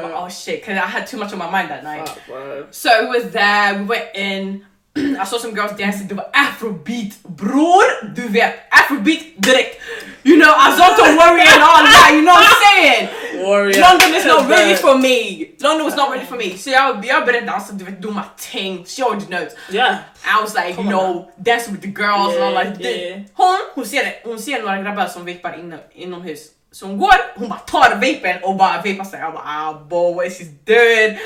bara, 0.02 0.04
Uh, 0.12 0.24
oh 0.24 0.28
shit, 0.28 0.60
because 0.60 0.76
I 0.76 0.86
had 0.86 1.06
too 1.06 1.18
much 1.18 1.32
on 1.32 1.38
my 1.38 1.50
mind 1.50 1.68
that 1.68 1.82
night. 1.84 2.08
fuck. 2.08 2.68
So 2.70 2.88
we 3.02 3.18
was 3.20 3.32
there, 3.32 3.74
we 3.78 3.84
went 3.84 4.08
in. 4.14 4.64
Saw 4.96 5.38
some 5.38 5.54
girls 5.54 5.76
dancing, 5.78 6.08
det 6.08 6.14
var 6.14 6.30
afrobeat. 6.32 7.12
Bror, 7.36 8.14
du 8.16 8.28
vet, 8.28 8.52
afrobeat 8.70 9.18
direkt. 9.36 9.80
You 10.24 10.36
know, 10.36 10.52
Azonto 10.52 11.02
Worry 11.20 11.40
and 11.40 11.62
all 11.62 11.84
that, 11.84 12.10
you 12.12 12.22
know 12.22 12.34
what 12.34 12.46
I'm 12.46 12.62
saying? 12.66 13.08
Warrior. 13.46 13.80
London 13.80 14.14
is 14.14 14.24
not 14.24 14.48
ready 14.50 14.74
for 14.76 14.94
me. 14.98 15.46
London 15.60 15.84
was 15.86 15.96
not 15.96 16.10
ready 16.10 16.26
for 16.26 16.36
me. 16.36 16.58
Så 16.58 16.70
jag, 16.70 17.04
jag 17.04 17.26
började 17.26 17.46
dansa, 17.46 17.72
du 17.72 17.84
vet, 17.84 18.02
do 18.02 18.10
my 18.10 18.22
thing. 18.36 18.84
She 18.86 19.02
already 19.02 19.26
knows. 19.26 19.52
Yeah. 19.70 19.98
I 20.24 20.42
was 20.42 20.54
like, 20.54 20.74
Come 20.76 20.90
you 20.90 20.98
on 20.98 21.12
know, 21.12 21.30
dancing 21.36 21.72
with 21.72 21.82
the 21.82 21.92
girls 22.02 22.34
and 22.34 22.44
all 22.44 22.52
Yeah, 22.52 22.64
like 22.70 22.84
yeah. 22.84 23.22
Hon, 23.34 23.58
hon 23.74 23.86
ser 23.86 24.04
det. 24.04 24.20
Hon 24.24 24.38
ser 24.38 24.62
några 24.62 24.82
grabbar 24.82 25.06
som 25.06 25.24
vapar 25.24 25.58
inne, 25.60 25.78
inomhus. 25.94 26.40
Så 26.72 26.86
hon 26.86 26.98
går, 26.98 27.14
hon 27.36 27.48
bara 27.48 27.58
tar 27.58 27.94
vapen 27.94 28.42
och 28.44 28.56
bara 28.56 28.76
vapar 28.76 29.04
sig. 29.04 29.20
Jag 29.20 29.32
bara 29.32 29.42
ah 29.46 29.72
boy 29.88 30.14
what 30.14 30.26
she's 30.32 30.50
doing. 30.66 31.18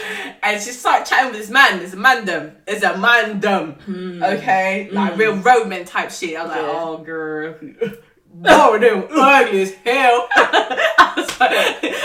And 0.43 0.61
she 0.63 0.73
start 0.73 1.07
chatting 1.09 1.33
with 1.33 1.41
this 1.41 1.51
man. 1.51 1.81
It's 1.81 1.93
a 1.93 1.97
mandem. 1.97 2.51
It's 2.67 2.83
a 2.83 2.97
man, 2.97 3.41
mandem. 3.43 4.23
Okay? 4.23 4.89
Like 4.91 5.17
real 5.19 5.35
roadman 5.35 5.85
type 5.85 6.11
shit. 6.11 6.37
I 6.39 6.43
was 6.43 6.51
like, 6.51 6.61
Hmm. 6.61 6.77
Oh 6.77 6.97
girl. 7.05 7.55
Of 8.45 8.81
them 8.81 9.05
ugly 9.13 9.63
as 9.63 9.73
hell. 9.85 10.29
I 10.37 11.13
was 11.17 11.41
like, 11.41 11.53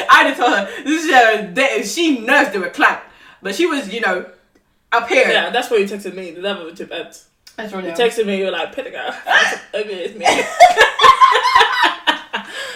I 0.09 0.23
just 0.27 0.39
told 0.39 0.53
her, 0.53 0.67
this 0.83 1.05
is 1.05 1.11
uh, 1.11 1.83
she 1.83 2.19
knows 2.19 2.51
they 2.51 2.59
were 2.59 2.69
clap. 2.69 3.03
But 3.41 3.55
she 3.55 3.65
was, 3.65 3.91
you 3.91 4.01
know, 4.01 4.25
up 4.91 5.07
here. 5.09 5.27
Yeah, 5.27 5.49
that's 5.49 5.71
what 5.71 5.79
you 5.79 5.87
texted 5.87 6.13
me. 6.13 6.31
the 6.31 6.41
level 6.41 6.67
of 6.67 6.79
ett. 6.91 7.23
That's 7.55 7.71
You 7.73 7.79
texted 7.79 8.25
me, 8.27 8.37
you 8.37 8.45
were 8.45 8.51
like. 8.51 8.75
That's 8.75 9.59
ugly 9.73 10.03
as 10.05 10.15
me. 10.15 10.25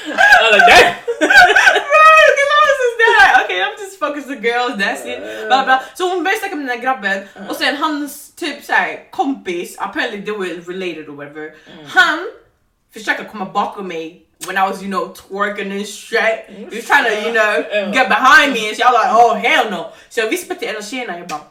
I 0.08 0.44
was 0.44 0.52
like, 0.52 0.68
damn. 0.68 0.94
Right, 1.22 2.32
'cause 2.36 2.52
I 2.56 2.60
was 2.68 2.78
just 2.84 2.96
there 3.02 3.16
like, 3.22 3.36
okay, 3.46 3.60
I'm 3.64 3.78
just 3.78 4.00
focused 4.00 4.30
on 4.30 4.36
girls, 4.42 4.74
that's 4.82 5.06
it. 5.06 5.48
Bla, 5.48 5.64
bla. 5.66 5.84
Så 5.96 6.10
hon 6.10 6.24
började 6.24 6.40
snacka 6.40 6.56
med 6.56 6.66
den 6.68 6.78
här 6.78 6.84
grabben 6.86 7.28
och 7.50 7.56
sen 7.56 7.76
hans 7.78 8.36
typ 8.36 8.64
såhär 8.66 9.12
kompis, 9.12 9.76
apparently 9.80 10.22
they 10.26 10.34
were 10.38 10.62
related 10.74 11.10
or 11.10 11.16
whatever. 11.16 11.42
Mm. 11.44 11.86
Han 11.94 12.20
försökte 12.94 13.24
komma 13.24 13.46
bakom 13.46 13.88
mig 13.88 14.26
when 14.48 14.58
I 14.58 14.62
was, 14.70 14.82
you 14.82 14.88
know, 14.92 15.14
twerking 15.14 15.72
and 15.72 15.88
shit. 15.88 16.46
He 16.48 16.66
was 16.66 16.86
trying 16.86 17.06
to, 17.06 17.12
you 17.28 17.32
know, 17.34 17.94
get 17.94 18.10
behind 18.10 18.54
me 18.54 18.68
and 18.68 18.76
shit. 18.78 18.86
I 18.86 18.92
was 18.92 19.04
like, 19.04 19.14
oh 19.14 19.34
hell 19.36 19.72
no. 19.72 19.92
Så 20.10 20.20
jag 20.20 20.28
vispade 20.28 20.60
till 20.60 20.70
en 20.70 20.78
av 20.78 20.82
tjejerna, 20.82 21.18
jag 21.18 21.28
bara 21.28 21.42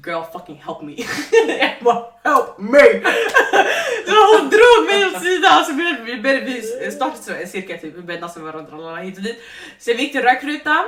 Girl 0.00 0.22
fucking 0.32 0.62
help 0.66 0.82
me. 0.82 0.92
jag 1.48 1.70
bara 1.80 2.04
help 2.24 2.58
me. 2.58 2.80
så 4.06 4.38
hon 4.38 4.50
drog 4.50 4.86
mig 4.86 5.06
åt 5.06 5.22
sidan 5.22 5.64
så 5.64 5.72
vi, 5.72 5.96
vi 6.04 6.22
började 6.22 6.46
vi 6.46 6.90
startade 6.90 7.22
så 7.22 7.32
en 7.32 7.48
cirkel 7.48 7.78
typ, 7.78 7.94
vi 7.96 8.02
började 8.02 8.20
dansa 8.20 8.40
med 8.40 8.52
varandra 8.52 8.96
hit 8.96 9.16
och 9.16 9.22
dit. 9.22 9.38
Sen 9.78 9.96
vi 9.96 10.02
gick 10.02 10.12
till 10.12 10.22
rökrutan. 10.22 10.84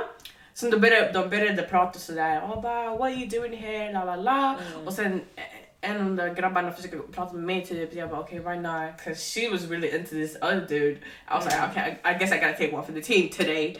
Så 0.53 0.69
de 0.69 0.77
började, 0.77 1.11
de 1.11 1.29
började 1.29 1.61
prata 1.61 1.99
sådär, 1.99 2.39
oh, 2.39 2.61
bara, 2.61 2.89
what 2.89 3.01
are 3.01 3.13
you 3.13 3.27
doing 3.27 3.57
here, 3.57 3.91
la 3.91 4.03
la 4.03 4.15
la. 4.15 4.55
Och 4.85 4.93
sen 4.93 5.21
eh, 5.35 5.89
en 5.89 5.97
av 5.97 6.03
de 6.03 6.15
där 6.15 6.33
grabbarna 6.33 6.71
försökte 6.71 6.97
prata 6.97 7.33
med 7.33 7.43
mig 7.43 7.65
typ, 7.65 7.93
jag 7.93 8.09
bara 8.09 8.19
okej 8.19 8.39
okay, 8.39 8.53
why 8.53 8.61
not? 8.61 9.03
Cause 9.03 9.15
she 9.15 9.49
was 9.49 9.69
really 9.69 9.89
into 9.89 10.09
this 10.09 10.35
other 10.41 10.65
dude. 10.69 10.97
I 11.27 11.35
was 11.35 11.45
like 11.45 11.57
okay 11.71 11.97
I, 12.03 12.11
I 12.11 12.17
guess 12.19 12.31
I 12.31 12.39
gotta 12.39 12.57
take 12.57 12.75
one 12.75 12.85
for 12.85 12.93
the 12.93 13.01
team 13.01 13.29
today. 13.29 13.75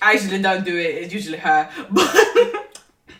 I 0.00 0.14
usually 0.14 0.42
don't 0.42 0.64
do 0.64 0.78
it, 0.78 0.96
it's 0.96 1.14
usually 1.14 1.38
her. 1.38 1.68
But 1.90 2.16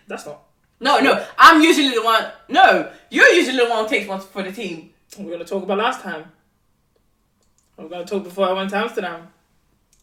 That's 0.07 0.27
not. 0.27 0.52
No, 0.83 0.99
no, 1.01 1.25
I'm 1.39 1.63
usually 1.63 1.95
the 1.95 2.03
one, 2.03 2.25
no, 2.49 2.91
you're 3.11 3.29
usually 3.29 3.57
the 3.59 3.69
one 3.71 3.85
who 3.85 3.89
takes 3.91 4.09
one 4.09 4.21
for 4.21 4.43
the 4.43 4.53
team. 4.53 4.91
We're 5.19 5.33
gonna 5.33 5.45
talk 5.45 5.63
about 5.63 5.79
last 5.79 6.01
time. 6.03 6.25
I'm 7.79 7.89
gonna 7.89 8.05
talk 8.05 8.25
before 8.25 8.49
I 8.49 8.53
went 8.53 8.71
to 8.71 8.77
Amsterdam. 8.77 9.29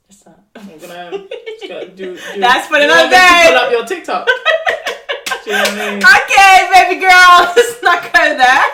What's 0.07 0.23
that? 0.23 0.39
I'm 0.55 0.77
gonna, 0.79 1.15
um, 1.15 1.29
gonna 1.67 1.89
do, 1.89 2.15
do. 2.35 2.39
That's 2.39 2.67
for 2.67 2.77
another 2.77 2.89
want 2.93 3.11
me 3.11 3.17
to 3.17 3.21
day. 3.21 3.45
Pull 3.47 3.57
up 3.57 3.71
your 3.71 3.85
TikTok. 3.85 4.27
do 5.43 5.49
you 5.49 5.55
know 5.55 5.63
what 5.63 5.71
I 5.71 5.91
mean? 5.91 6.03
Okay, 6.03 6.69
baby 6.73 6.99
girl, 7.01 7.53
let's 7.55 7.81
not 7.83 8.13
go 8.13 8.37
there. 8.37 8.65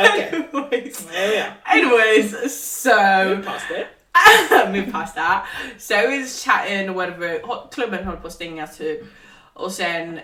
Okay. 0.00 0.28
Anyways, 0.52 1.06
There 1.06 1.30
we 1.30 1.38
are. 1.38 1.56
anyways, 1.66 2.54
so 2.56 3.34
Move 3.36 3.44
past 3.44 3.66
it. 3.70 3.86
Move 4.72 4.92
past 4.92 5.14
that. 5.14 5.46
So 5.78 6.08
vi 6.08 6.18
was 6.20 6.42
chatting 6.44 6.88
och 6.90 6.94
whatever. 6.96 7.40
Klubben 7.72 8.04
höll 8.04 8.16
på 8.16 8.26
att 8.26 8.32
stänga 8.32 8.66
typ. 8.66 9.00
Och 9.54 9.72
sen 9.72 10.20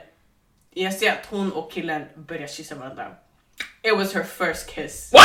jag 0.83 0.93
ser 0.95 1.13
att 1.13 1.27
hon 1.31 1.53
och 1.53 1.73
killen 1.73 2.05
börjar 2.17 2.47
kyssa 2.47 2.75
varandra. 2.75 3.05
It 3.83 3.97
was 3.97 4.15
her 4.15 4.23
first 4.25 4.67
kiss. 4.75 5.13
What? 5.13 5.23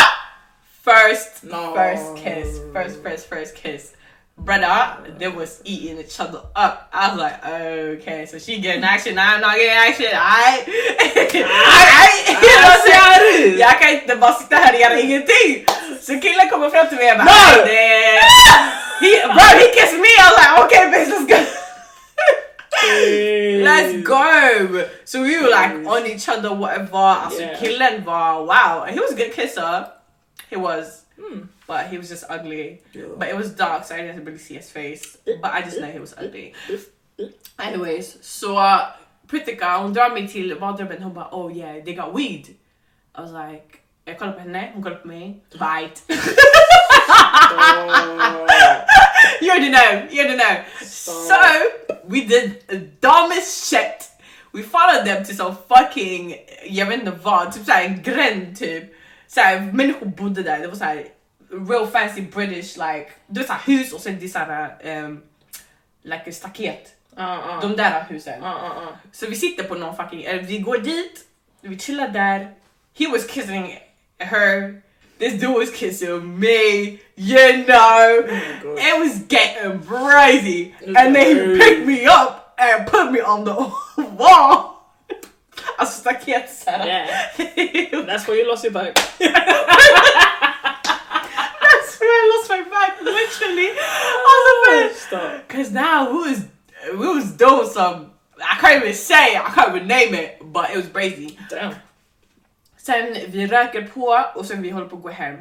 First, 0.83 1.43
No. 1.43 1.75
first 1.75 2.23
kiss. 2.23 2.59
First, 2.73 3.03
first, 3.03 3.29
first 3.29 3.55
kiss. 3.63 3.91
Brother, 4.37 4.97
they 5.19 5.27
was 5.27 5.61
eating 5.65 5.99
each 5.99 6.19
other 6.19 6.39
up. 6.55 6.89
I 6.93 7.09
was 7.11 7.17
like, 7.19 7.45
okay, 7.45 8.25
so 8.25 8.39
she 8.39 8.57
getting 8.57 8.83
action, 8.83 9.19
I'm 9.19 9.41
not 9.41 9.55
getting 9.57 9.77
action. 9.89 10.05
I, 10.13 10.63
I, 10.65 12.09
you 12.41 12.53
know 12.55 12.67
what 12.67 12.79
I'm 12.79 12.81
saying? 12.87 13.59
Jag 13.59 13.79
kan 13.81 13.89
inte 13.89 14.15
bara 14.15 14.33
sitta 14.33 14.55
här 14.55 14.73
och 14.73 14.79
göra 14.79 14.99
ingenting. 14.99 15.65
Så 16.01 16.19
killen 16.19 16.49
kommer 16.49 16.69
fram 16.69 16.87
till 16.87 16.97
mig 16.97 17.11
och 17.11 17.17
bara, 17.17 17.25
No! 17.25 17.65
He, 19.01 19.27
bro, 19.27 19.59
he 19.59 19.67
kissed 19.73 19.99
me. 19.99 20.07
I 20.07 20.23
was 20.29 20.37
like, 20.37 20.59
okay, 20.65 20.85
bitch, 20.91 21.09
let's 21.09 21.27
go. 21.27 21.45
Let's 23.71 24.03
go! 24.03 24.85
So 25.05 25.21
we 25.21 25.37
were 25.41 25.49
like 25.49 25.85
on 25.87 26.05
each 26.07 26.29
other, 26.29 26.49
whatever. 26.53 26.97
Alltså 26.97 27.41
Yeah. 27.41 27.59
killen 27.59 28.03
var 28.05 28.45
wow. 28.45 28.83
And 28.83 28.93
He 28.95 28.99
was 28.99 29.11
a 29.11 29.15
good 29.15 29.33
kisser. 29.33 29.85
He 30.49 30.57
was. 30.57 30.85
Hmm. 31.17 31.39
But 31.67 31.85
he 31.91 31.97
was 31.97 32.09
just 32.09 32.23
ugly. 32.29 32.81
Yeah. 32.93 33.05
But 33.17 33.27
it 33.29 33.35
was 33.37 33.49
dark, 33.55 33.85
so 33.85 33.95
I 33.95 34.01
didn't 34.01 34.25
really 34.25 34.39
see 34.39 34.55
his 34.57 34.71
face. 34.71 35.17
Eh, 35.27 35.37
but 35.41 35.51
I 35.53 35.61
just 35.61 35.77
eh, 35.77 35.81
know 35.81 35.91
he 35.91 35.99
was 35.99 36.13
eh, 36.17 36.25
ugly. 36.25 36.53
Anyways, 37.59 38.17
så 38.21 38.55
uh, 38.57 38.81
Pritika 39.27 39.77
hon 39.77 39.93
drar 39.93 40.09
mig 40.13 40.29
till 40.29 40.59
badrummet 40.59 41.01
hon 41.03 41.13
bara 41.13 41.27
oh 41.31 41.57
yeah 41.57 41.83
they 41.85 41.93
got 41.95 42.13
weed. 42.13 42.45
I 43.15 43.21
was 43.21 43.31
like 43.31 43.79
jag 44.05 44.17
kollar 44.19 44.33
på 44.33 44.39
henne, 44.39 44.71
hon 44.73 44.83
kollar 44.83 44.97
på 44.97 45.07
mig. 45.07 45.43
Bite. 45.51 46.01
Oh. 47.53 48.90
you 49.41 49.51
already 49.51 49.69
know, 49.69 50.07
you 50.11 50.21
already 50.21 50.37
know. 50.37 50.63
So 50.85 51.35
we 52.05 52.25
did 52.25 52.67
the 52.67 52.77
dumbest 52.77 53.69
shit. 53.69 54.09
We 54.53 54.63
followed 54.63 55.05
them 55.05 55.23
to 55.23 55.33
some 55.33 55.55
fucking, 55.67 56.35
jag 56.65 56.85
vet 56.85 56.99
inte 56.99 57.11
vad, 57.11 57.53
typ 57.53 57.65
såhär 57.65 57.85
en 57.85 58.01
gränd 58.01 58.57
typ. 58.59 58.83
Såhär 59.27 59.59
människor 59.59 60.05
bodde 60.05 60.43
där, 60.43 60.59
det 60.59 60.67
var 60.67 60.75
såhär 60.75 61.05
real 61.69 61.87
fancy 61.87 62.21
British 62.21 62.77
like, 62.77 63.07
det 63.27 63.39
var 63.39 63.47
såhär 63.47 63.61
hus 63.65 63.93
och 63.93 64.01
sen 64.01 64.19
det 64.19 64.25
är 64.25 64.29
såhär 64.29 64.75
um, 65.03 65.23
like 66.03 66.31
staket. 66.31 66.95
Uh, 67.17 67.23
uh. 67.23 67.61
De 67.61 67.75
där 67.75 68.05
husen. 68.09 68.43
Uh. 68.43 68.87
Så 69.11 69.27
vi 69.27 69.35
sitter 69.35 69.63
på 69.63 69.75
någon 69.75 69.95
fucking, 69.95 70.23
eller 70.23 70.43
vi 70.43 70.57
går 70.57 70.77
dit, 70.77 71.25
vi 71.61 71.79
chillar 71.79 72.07
där. 72.07 72.53
He 72.99 73.07
was 73.07 73.27
kissing 73.27 73.79
her, 74.17 74.81
this 75.21 75.39
dude 75.39 75.55
was 75.55 75.69
kissing 75.69 76.39
me, 76.39 76.99
you 77.15 77.65
know. 77.67 78.23
Oh. 78.25 78.75
It 78.77 78.99
was 78.99 79.19
getting 79.19 79.79
crazy. 79.83 80.73
Was 80.81 80.95
And 80.97 81.15
then 81.15 81.51
he 81.51 81.59
picked 81.59 81.85
me 81.85 82.05
up 82.07 82.55
and 82.57 82.87
put 82.87 83.11
me 83.11 83.19
on 83.19 83.43
the 83.43 83.53
wall. 84.17 84.79
I 85.11 85.23
Alltså 85.77 85.99
staket 85.99 86.49
såhär. 86.49 86.85
Yeah. 86.87 88.05
That's 88.05 88.27
where 88.27 88.37
you 88.37 88.47
lost 88.49 88.63
your 88.63 88.73
bike. 88.73 88.95
That's 89.19 89.29
where 91.99 92.09
I 92.09 92.23
lost 92.33 92.49
my 92.49 92.63
back, 92.63 92.99
literally. 93.01 93.69
Alltså 93.69 94.51
oh, 94.57 94.65
men. 94.69 94.93
Stop. 94.95 95.47
Cause 95.47 95.71
now 95.71 96.11
we 96.11 96.17
was 96.31 96.45
we 96.93 97.07
was 97.07 97.31
doing 97.37 97.69
some 97.69 98.11
I 98.43 98.57
can't 98.59 98.83
even 98.83 98.95
say 98.95 99.35
it, 99.35 99.41
I 99.41 99.51
can't 99.51 99.75
even 99.75 99.87
name 99.87 100.15
it, 100.15 100.41
but 100.51 100.71
it 100.71 100.77
was 100.77 100.87
crazy. 100.87 101.37
Damn. 101.47 101.75
Sen 102.83 103.17
vi 103.27 103.47
röker 103.47 103.81
på 103.81 104.25
och 104.35 104.45
sen 104.45 104.61
vi 104.61 104.69
håller 104.69 104.87
på 104.87 104.95
att 104.95 105.01
gå 105.01 105.09
hem. 105.09 105.37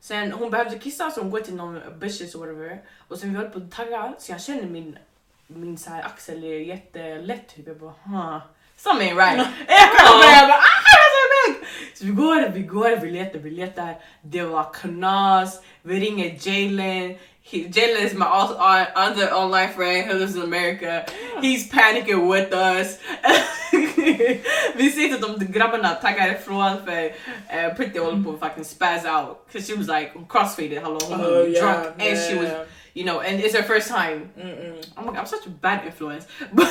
Sen 0.00 0.32
hon 0.32 0.50
behövde 0.50 0.78
kissa 0.78 1.10
så 1.10 1.20
hon 1.20 1.30
går 1.30 1.40
till 1.40 1.54
någon 1.54 1.80
bushes 2.00 2.34
or 2.34 2.38
whatever. 2.38 2.80
Och 3.08 3.18
sen 3.18 3.30
vi 3.30 3.36
håller 3.36 3.50
på 3.50 3.58
att 3.58 3.72
tagga 3.72 4.14
så 4.18 4.32
jag 4.32 4.40
känner 4.40 4.66
min, 4.66 4.98
min 5.46 5.78
så 5.78 5.90
här 5.90 6.02
axel 6.02 6.44
är 6.44 6.58
jättelätt 6.58 7.56
typ. 7.56 7.66
Jag 7.66 7.76
bara 7.76 7.94
huh. 8.04 8.38
Something 8.76 9.16
right. 9.16 9.36
jag 9.68 9.78
jag 10.22 10.48
bara 10.48 10.58
ah. 10.58 10.90
Så 11.94 12.04
vi 12.04 12.10
går, 12.10 12.48
vi 12.48 12.62
går, 12.62 12.96
vi 12.96 13.10
letar, 13.10 13.38
vi 13.38 13.50
letar. 13.50 13.94
Det 14.22 14.42
var 14.42 14.72
knas, 14.72 15.62
vi 15.82 16.00
ringer 16.00 16.48
Jalen. 16.48 17.18
He, 17.42 17.58
Jalen 17.58 18.06
is 18.06 18.14
my 18.14 18.24
all, 18.24 18.56
all, 18.56 18.86
other 18.96 19.34
online 19.34 19.68
friend 19.68 20.10
who 20.10 20.18
lives 20.18 20.36
in 20.36 20.42
America. 20.42 21.04
He's 21.42 21.70
panicking 21.70 22.32
with 22.32 22.54
us. 22.54 22.98
vi 24.76 24.90
ser 24.90 25.14
att 25.14 25.20
de 25.38 25.52
grabbarna 25.52 25.94
taggar 25.94 26.32
ifrån 26.34 26.76
för 26.86 27.04
uh, 27.04 27.74
Pretty 27.76 27.98
håller 27.98 28.22
på 28.24 28.38
fucking 28.46 28.64
spaz 28.64 29.04
out. 29.04 29.46
Cause 29.52 29.66
she 29.66 29.78
was 29.78 29.86
like 29.88 30.10
crossfaded, 30.28 30.82
hello, 30.82 30.98
hon 31.08 31.20
Oh, 31.20 31.44
was 31.44 31.56
yeah, 31.56 31.86
and 31.86 32.02
yeah, 32.02 32.28
she 32.28 32.34
was, 32.36 32.48
yeah. 32.48 32.64
you 32.94 33.04
know, 33.04 33.20
and 33.20 33.40
it's 33.40 33.54
her 33.56 33.62
first 33.62 33.88
time. 33.88 34.30
Mm-mm. 34.38 34.86
I'm 34.96 35.06
like, 35.06 35.18
I'm 35.18 35.26
such 35.26 35.46
a 35.46 35.50
bad 35.50 35.84
influence. 35.86 36.26
But 36.52 36.68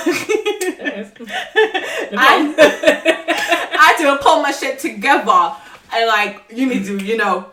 I, 2.18 2.54
I 3.82 3.86
had 3.88 3.98
to 3.98 4.18
pull 4.24 4.42
my 4.42 4.52
shit 4.52 4.80
together 4.80 5.56
and 5.94 6.08
like, 6.08 6.42
you 6.50 6.66
need 6.68 6.86
to, 6.86 6.98
you 6.98 7.18
know, 7.18 7.46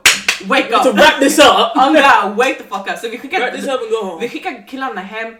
wake 0.48 0.72
up. 0.72 0.82
to 0.82 0.92
wrap 0.92 1.20
this 1.20 1.38
up. 1.38 1.72
I'm 1.76 1.94
gonna 1.94 2.34
wake 2.36 2.58
the 2.58 2.64
fuck 2.64 2.88
up. 2.90 2.98
Så 2.98 3.08
vi 3.08 3.18
skickar, 3.18 3.40
Wrap 3.40 3.52
this 3.54 3.64
up 3.68 3.80
and 3.80 3.90
go 3.90 4.04
home. 4.04 4.20
vi 4.20 4.28
skickar 4.28 4.66
killarna 4.68 5.00
hem. 5.00 5.36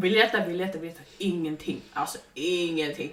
Vi 0.00 0.10
letar, 0.10 0.46
vi 0.46 0.54
letar, 0.54 0.78
vi 0.78 0.86
letar. 0.86 1.04
Ingenting. 1.18 1.80
Alltså 1.92 2.18
ingenting. 2.34 3.12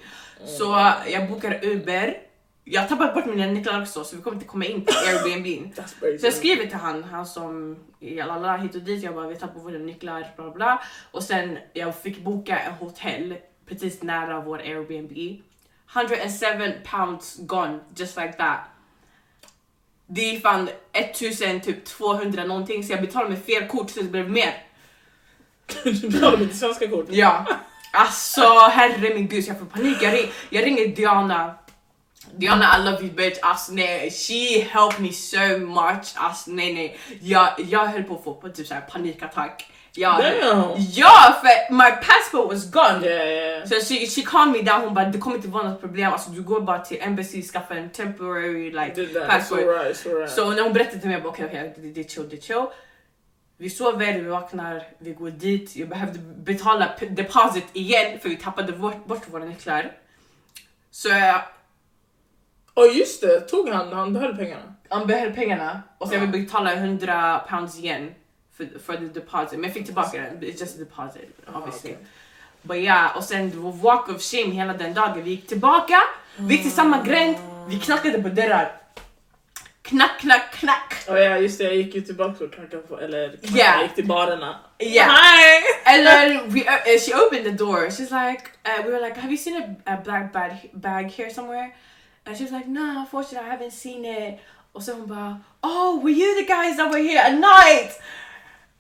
Så 0.57 0.93
jag 1.07 1.29
bokar 1.29 1.65
Uber. 1.65 2.17
Jag 2.65 2.81
har 2.81 2.87
tappat 2.87 3.13
bort 3.13 3.25
mina 3.25 3.45
nycklar 3.45 3.81
också 3.81 4.03
så 4.03 4.15
vi 4.15 4.21
kommer 4.21 4.35
inte 4.35 4.47
komma 4.47 4.65
in 4.65 4.85
på 4.85 4.91
Airbnb. 4.91 5.75
Så 6.19 6.25
jag 6.25 6.33
skriver 6.33 6.65
till 6.65 6.77
han, 6.77 7.03
han 7.03 7.25
som 7.25 7.77
lalala 7.99 8.57
hit 8.57 8.75
och 8.75 8.81
dit. 8.81 9.03
Jag 9.03 9.15
bara 9.15 9.27
vi 9.27 9.35
tappar 9.35 9.59
våra 9.59 9.77
nycklar 9.77 10.27
bla 10.35 10.51
bla. 10.51 10.83
Och 11.11 11.23
sen 11.23 11.57
jag 11.73 11.95
fick 12.01 12.23
boka 12.23 12.59
en 12.59 12.73
hotell 12.73 13.37
precis 13.65 14.03
nära 14.03 14.41
vår 14.41 14.57
Airbnb. 14.57 15.41
107 15.93 16.73
pounds 16.83 17.37
gone 17.39 17.79
just 17.95 18.17
like 18.17 18.33
that. 18.33 18.59
Det 20.07 20.35
är 20.35 20.39
fan 20.39 20.69
1000 20.93 21.61
typ 21.61 21.85
200 21.85 22.45
någonting 22.45 22.83
så 22.83 22.93
jag 22.93 23.01
betalade 23.01 23.29
med 23.29 23.43
fel 23.43 23.67
kort 23.67 23.89
så 23.89 24.01
det 24.01 24.09
blev 24.09 24.29
mer. 24.29 24.63
Du 25.83 26.09
med 26.09 26.39
ditt 26.39 26.55
svenska 26.55 26.87
kort. 26.87 27.05
Ja, 27.09 27.45
alltså 27.93 28.41
herre 28.71 29.13
min 29.13 29.27
gud 29.27 29.43
så 29.43 29.49
jag 29.49 29.59
får 29.59 29.65
panik. 29.65 29.97
Jag, 30.01 30.13
ring, 30.13 30.31
jag 30.49 30.65
ringer 30.65 30.87
Diana. 30.87 31.55
Diana 32.37 32.77
I 32.77 32.83
love 32.83 33.01
you 33.01 33.11
bitch. 33.11 33.37
Alltså 33.41 33.71
nej, 33.71 34.11
she 34.11 34.59
helped 34.59 34.99
me 34.99 35.13
so 35.13 35.57
much. 35.57 36.13
Alltså 36.15 36.51
nej 36.51 36.73
nej. 36.73 36.97
Jag, 37.21 37.49
jag 37.57 37.85
höll 37.85 38.03
på 38.03 38.15
att 38.15 38.23
få 38.23 38.33
på 38.33 38.49
typ 38.49 38.67
så 38.67 38.73
här 38.73 38.81
panikattack. 38.81 39.69
Damn. 39.95 40.75
ja, 40.93 41.35
för 41.41 41.73
my 41.73 41.91
passport 41.91 42.51
was 42.51 42.71
gone. 42.71 43.05
Yeah, 43.05 43.27
yeah. 43.27 43.67
Så 43.67 43.75
she, 43.75 44.07
she 44.07 44.21
calmed 44.21 44.53
me 44.53 44.71
down, 44.71 44.81
hon 44.81 44.93
bara 44.93 45.05
det 45.05 45.17
kommer 45.17 45.35
inte 45.35 45.47
vara 45.47 45.69
något 45.69 45.81
problem, 45.81 46.13
alltså 46.13 46.29
du 46.31 46.41
går 46.41 46.61
bara 46.61 46.79
till 46.79 46.97
embassy, 47.01 47.41
skaffa 47.41 47.75
en 47.75 47.89
temporary 47.89 48.71
like 48.71 49.25
passport. 49.27 49.59
alright, 49.59 49.95
it's 49.95 50.09
alright. 50.09 50.31
Så 50.31 50.49
när 50.49 50.63
hon 50.63 50.73
berättade 50.73 50.99
till 50.99 51.07
mig, 51.07 51.15
jag 51.15 51.23
bara 51.23 51.29
okej 51.29 51.45
okej, 51.45 51.73
det, 51.77 51.87
det 51.87 52.01
är 52.01 52.09
chill, 52.09 52.29
det 52.29 52.35
är 52.35 52.41
chill. 52.41 52.65
Vi 53.63 53.69
sover, 53.69 54.13
vi 54.13 54.29
vaknar, 54.29 54.83
vi 54.97 55.13
går 55.13 55.29
dit. 55.29 55.75
Jag 55.75 55.89
behövde 55.89 56.19
betala 56.19 56.89
deposit 57.09 57.65
igen 57.73 58.19
för 58.19 58.29
vi 58.29 58.37
tappade 58.37 58.71
bort, 58.71 59.05
bort 59.05 59.29
våra 59.31 59.45
nycklar. 59.45 59.91
Så 60.91 61.09
jag, 61.09 61.41
oh 62.75 62.97
just 62.97 63.21
det, 63.21 63.41
tog 63.41 63.69
han, 63.69 63.93
han 63.93 64.13
behöll 64.13 64.37
pengarna? 64.37 64.73
han 64.89 65.07
behöll 65.07 65.33
pengarna 65.33 65.81
och 65.97 66.07
sen 66.07 66.17
Ja. 66.17 66.23
jag 66.23 66.31
vill 66.31 66.41
betala 66.41 66.73
100 66.73 67.39
pounds 67.49 67.79
igen 67.79 68.11
för, 68.57 68.79
för 68.85 68.97
the 68.97 69.05
deposit. 69.05 69.51
Men 69.51 69.63
jag 69.63 69.73
fick 69.73 69.85
tillbaka 69.85 70.21
den, 70.21 70.41
it's 70.41 70.59
just 70.59 70.75
a 70.75 70.79
deposit 70.79 71.39
obviously. 71.55 71.91
Ah, 71.91 71.95
okej. 71.95 71.97
But 72.61 72.77
yeah, 72.77 73.17
och 73.17 73.23
sen 73.23 73.49
det 73.49 73.57
var 73.57 73.71
walk 73.71 74.09
of 74.09 74.21
shame 74.21 74.53
hela 74.53 74.73
den 74.73 74.93
dagen. 74.93 75.23
Vi 75.23 75.29
gick 75.29 75.47
tillbaka, 75.47 75.97
vi 76.37 76.53
gick 76.53 76.63
till 76.63 76.71
samma 76.71 77.03
gränd, 77.03 77.35
vi 77.67 77.79
knackade 77.79 78.23
på 78.23 78.29
dörrar. 78.29 78.82
Knack, 79.83 80.19
knack, 80.19 80.51
knack. 80.51 80.95
Oh 81.09 81.19
ja 81.19 81.37
just 81.37 81.57
det, 81.57 81.63
jag 81.63 81.75
gick 81.75 81.95
ju 81.95 82.01
tillbaka 82.01 82.43
och 82.43 82.53
knackade 82.53 82.83
på, 82.83 82.99
eller 82.99 83.29
knackade, 83.29 83.57
Yeah. 83.57 83.75
jag 83.75 83.83
gick 83.83 83.95
till 83.95 84.07
barerna. 84.07 84.59
Yeah. 84.79 85.09
Hi! 85.11 85.61
And 85.85 86.05
then 86.07 86.49
we, 86.53 86.61
uh, 86.61 86.99
she 86.99 87.13
opened 87.13 87.45
the 87.45 87.65
door. 87.65 87.89
She's 87.89 88.11
like, 88.11 88.51
uh, 88.65 88.85
we 88.85 88.91
were 88.91 89.01
like, 89.07 89.19
have 89.19 89.31
you 89.31 89.37
seen 89.37 89.55
a, 89.85 89.93
a 89.93 90.01
black 90.03 90.33
bag, 90.33 90.69
bag 90.73 91.11
here 91.11 91.29
somewhere? 91.29 91.75
And 92.25 92.37
she 92.37 92.43
was 92.43 92.51
like, 92.51 92.67
no, 92.67 92.99
unfortunately, 92.99 93.47
I 93.49 93.51
haven't 93.51 93.73
seen 93.73 94.05
it. 94.05 94.39
Och 94.73 94.83
så 94.83 94.93
hon 94.93 95.07
bara, 95.07 95.39
oh, 95.61 96.03
were 96.03 96.13
you 96.13 96.35
the 96.35 96.47
guys 96.53 96.77
that 96.77 96.91
were 96.91 97.03
here 97.03 97.19
at 97.19 97.33
night? 97.33 97.91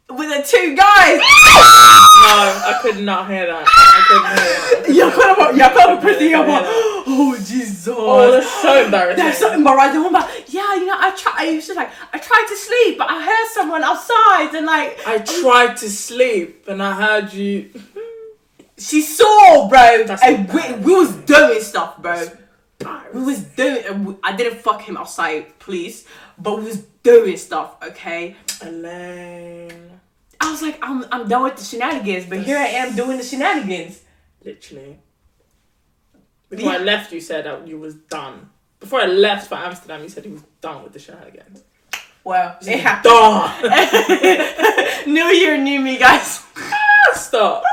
with 0.09 0.29
the 0.29 0.43
two 0.43 0.75
guys. 0.75 1.17
No, 1.17 2.35
I 2.69 2.79
could 2.81 3.03
not 3.03 3.27
hear 3.29 3.47
that. 3.47 3.65
I 3.67 4.01
couldn't 4.07 4.27
hear 4.37 4.45
that. 4.81 4.95
Jag 4.99 5.13
kollar 5.13 5.33
på, 5.35 5.57
jag 5.57 5.73
kollar 5.73 5.95
på 5.95 6.01
Pretty 6.01 6.29
jag 6.29 6.47
bara 6.47 6.59
oh 7.13 7.37
Jesus. 7.37 7.87
Oh, 7.91 8.31
that's 8.31 8.49
so 8.61 8.85
embarrassing. 8.85 9.23
That's 9.23 9.39
so 9.39 9.53
embarrassing. 9.53 10.01
Hon 10.01 10.11
bara 10.11 10.29
yeah 10.47 10.75
you 10.75 10.85
know 10.85 10.97
I 10.97 11.11
try, 11.15 11.33
I 11.37 11.55
was 11.55 11.69
like 11.69 11.91
I 12.11 12.17
tried 12.17 12.45
to 12.49 12.55
sleep 12.55 12.97
but 12.97 13.09
I 13.09 13.21
heard 13.23 13.47
someone 13.53 13.83
outside 13.83 14.55
and 14.55 14.65
like 14.65 14.99
I 15.05 15.19
tried 15.19 15.77
to 15.77 15.89
sleep 15.89 16.67
and 16.67 16.81
I 16.81 16.93
heard 16.93 17.33
you. 17.33 17.69
she 18.77 19.01
saw 19.01 19.69
bro 19.69 20.03
That's 20.05 20.23
and 20.23 20.51
we, 20.51 20.61
we 20.85 20.93
was 20.95 21.15
doing 21.15 21.61
stuff 21.61 22.01
bro. 22.01 22.27
We 23.13 23.21
was 23.21 23.43
doing. 23.43 24.17
I 24.23 24.35
didn't 24.35 24.59
fuck 24.59 24.81
him 24.81 24.97
outside, 24.97 25.57
please, 25.59 26.05
but 26.37 26.57
we 26.57 26.65
was 26.65 26.81
doing 27.03 27.37
stuff. 27.37 27.77
Okay. 27.81 28.35
Elaine. 28.61 29.99
I 30.41 30.51
was 30.51 30.61
like, 30.61 30.77
I'm, 30.81 31.05
I'm 31.11 31.27
done 31.27 31.43
with 31.43 31.55
the 31.55 31.63
shenanigans, 31.63 32.25
but 32.25 32.39
here 32.39 32.57
I 32.57 32.65
am 32.65 32.95
doing 32.95 33.17
the 33.17 33.23
shenanigans. 33.23 34.01
Literally. 34.43 34.99
Before 36.55 36.71
I 36.71 36.77
left, 36.77 37.11
you 37.11 37.21
said 37.21 37.45
that 37.45 37.67
you 37.67 37.77
was 37.79 37.95
done. 37.95 38.49
Before 38.79 39.01
I 39.01 39.05
left 39.05 39.47
for 39.47 39.55
Amsterdam, 39.55 40.01
you 40.03 40.09
said 40.09 40.25
he 40.25 40.31
was 40.31 40.43
done 40.61 40.83
with 40.83 40.93
the 40.93 40.99
shenanigans. 40.99 41.63
Well, 42.23 42.57
it 42.61 42.79
happened. 42.79 43.13
New 45.13 45.25
year, 45.25 45.57
new 45.57 45.79
me, 45.81 45.97
guys. 45.97 46.41
Stop. 47.13 47.63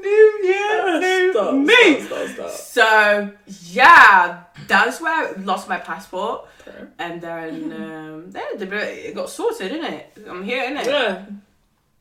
new 0.00 0.40
year, 0.44 1.00
new 1.00 1.32
Stop. 1.32 1.54
me. 1.54 2.00
Stop. 2.02 2.28
Stop. 2.28 2.50
So 2.50 3.32
yeah, 3.70 4.42
that's 4.66 5.00
where 5.00 5.28
I 5.28 5.32
lost 5.40 5.68
my 5.68 5.78
passport, 5.78 6.46
Okay. 6.66 6.84
and 6.98 7.20
then 7.20 7.72
um, 7.72 8.30
yeah, 8.34 8.80
it 8.82 9.14
got 9.14 9.30
sorted, 9.30 9.72
didn't 9.72 9.92
it? 9.92 10.18
I'm 10.28 10.42
here, 10.44 10.62
innit? 10.64 10.86
Yeah. 10.86 11.24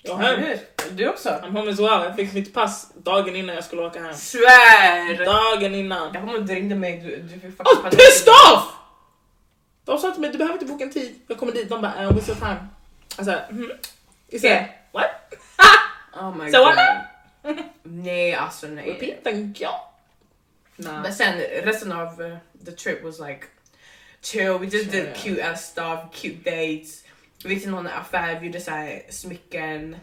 Jag 0.01 0.17
hem. 0.17 0.39
here. 0.39 0.59
Du 0.91 1.09
också? 1.09 1.29
Home 1.29 1.71
as 1.71 1.79
well. 1.79 2.03
Jag 2.03 2.15
fick 2.15 2.33
mitt 2.33 2.53
pass 2.53 2.91
dagen 2.95 3.35
innan 3.35 3.55
jag 3.55 3.63
skulle 3.63 3.81
åka 3.81 4.01
hem. 4.03 4.13
Svär! 4.13 5.25
Dagen 5.25 5.75
innan. 5.75 6.13
Jag 6.13 6.23
kommer 6.23 6.37
inte 6.37 6.53
ringde 6.55 6.75
mig, 6.75 6.97
du, 6.99 7.17
du 7.21 7.39
fick 7.39 7.57
faktiskt 7.57 7.83
was 7.83 7.95
pissed 7.95 8.27
off! 8.29 8.63
De 9.85 9.97
sa 9.99 10.11
till 10.11 10.21
mig 10.21 10.29
du 10.31 10.37
behöver 10.37 10.53
inte 10.53 10.65
boka 10.65 10.83
en 10.83 10.91
tid. 10.91 11.19
Jag 11.27 11.37
kommer 11.37 11.51
dit, 11.53 11.69
de 11.69 11.81
bara 11.81 12.05
uh, 12.05 12.11
what's 12.11 12.27
your 12.29 12.39
time? 12.39 12.59
Said, 13.15 13.41
mm. 13.49 13.71
Said, 14.31 14.43
Yeah. 14.43 14.65
what? 14.91 15.09
Oh 16.21 16.35
my 16.35 16.51
So 16.51 16.57
god. 16.57 16.75
what? 17.43 17.57
nej, 17.83 18.33
alltså 18.33 18.67
nej. 18.67 18.89
Repeat, 18.91 19.23
thank 19.23 19.61
you. 19.61 19.71
Nah. 20.75 21.01
Men 21.01 21.13
sen 21.13 21.39
resten 21.63 21.91
av 21.91 22.21
uh, 22.21 22.37
the 22.65 22.71
trip 22.71 23.03
was 23.03 23.19
like 23.19 23.45
chill. 24.21 24.57
We 24.57 24.65
just 24.65 24.91
did 24.91 25.15
Chill. 25.15 25.35
cute 25.35 25.43
ass 25.51 25.65
stuff, 25.71 25.99
cute 26.13 26.51
dates. 26.51 27.03
Vi 27.43 27.53
gick 27.53 27.63
till 27.63 27.71
någon 27.71 27.87
affär, 27.87 28.39
bjöd 28.39 28.63
såhär 28.63 29.01
smycken 29.09 29.95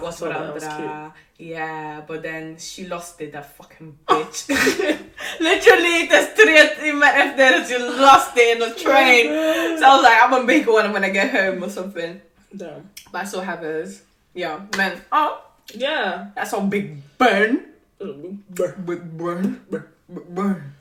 ah, 0.00 0.08
åt 0.08 0.14
saw 0.14 0.28
that, 0.28 0.40
that 0.40 0.54
was 0.54 0.64
varandra. 0.64 1.12
Yeah, 1.38 2.06
but 2.06 2.22
then 2.22 2.58
she 2.58 2.86
lost 2.86 3.20
it, 3.20 3.32
that 3.32 3.56
fucking 3.56 3.98
bitch. 4.06 4.48
Literally, 5.40 6.08
tre 6.08 6.68
timmar 6.80 7.12
efter 7.14 7.64
she 7.64 7.78
lost 7.78 8.36
it 8.36 8.54
in 8.54 8.60
the 8.60 8.74
train. 8.74 9.26
So 9.78 9.84
I 9.86 9.96
was 9.96 10.02
like, 10.02 10.22
I'm 10.22 10.30
gonna 10.30 10.44
make 10.44 10.66
one 10.66 10.92
when 10.92 11.04
I 11.04 11.10
get 11.10 11.30
home 11.30 11.64
or 11.64 11.70
something. 11.70 12.20
Damn. 12.56 12.90
But 13.10 13.22
I 13.22 13.24
still 13.24 13.40
have 13.40 13.58
hers. 13.58 14.02
Yeah, 14.34 14.60
man. 14.76 15.00
Oh, 15.10 15.40
ah. 15.40 15.40
Yeah. 15.74 16.26
that's 16.36 16.52
all 16.52 16.66
big 16.66 17.02
burn. 17.18 17.64
Brr. 17.98 18.76
Big 18.84 19.18
burn. 19.18 19.60
Big 19.70 19.82
burn. 20.08 20.73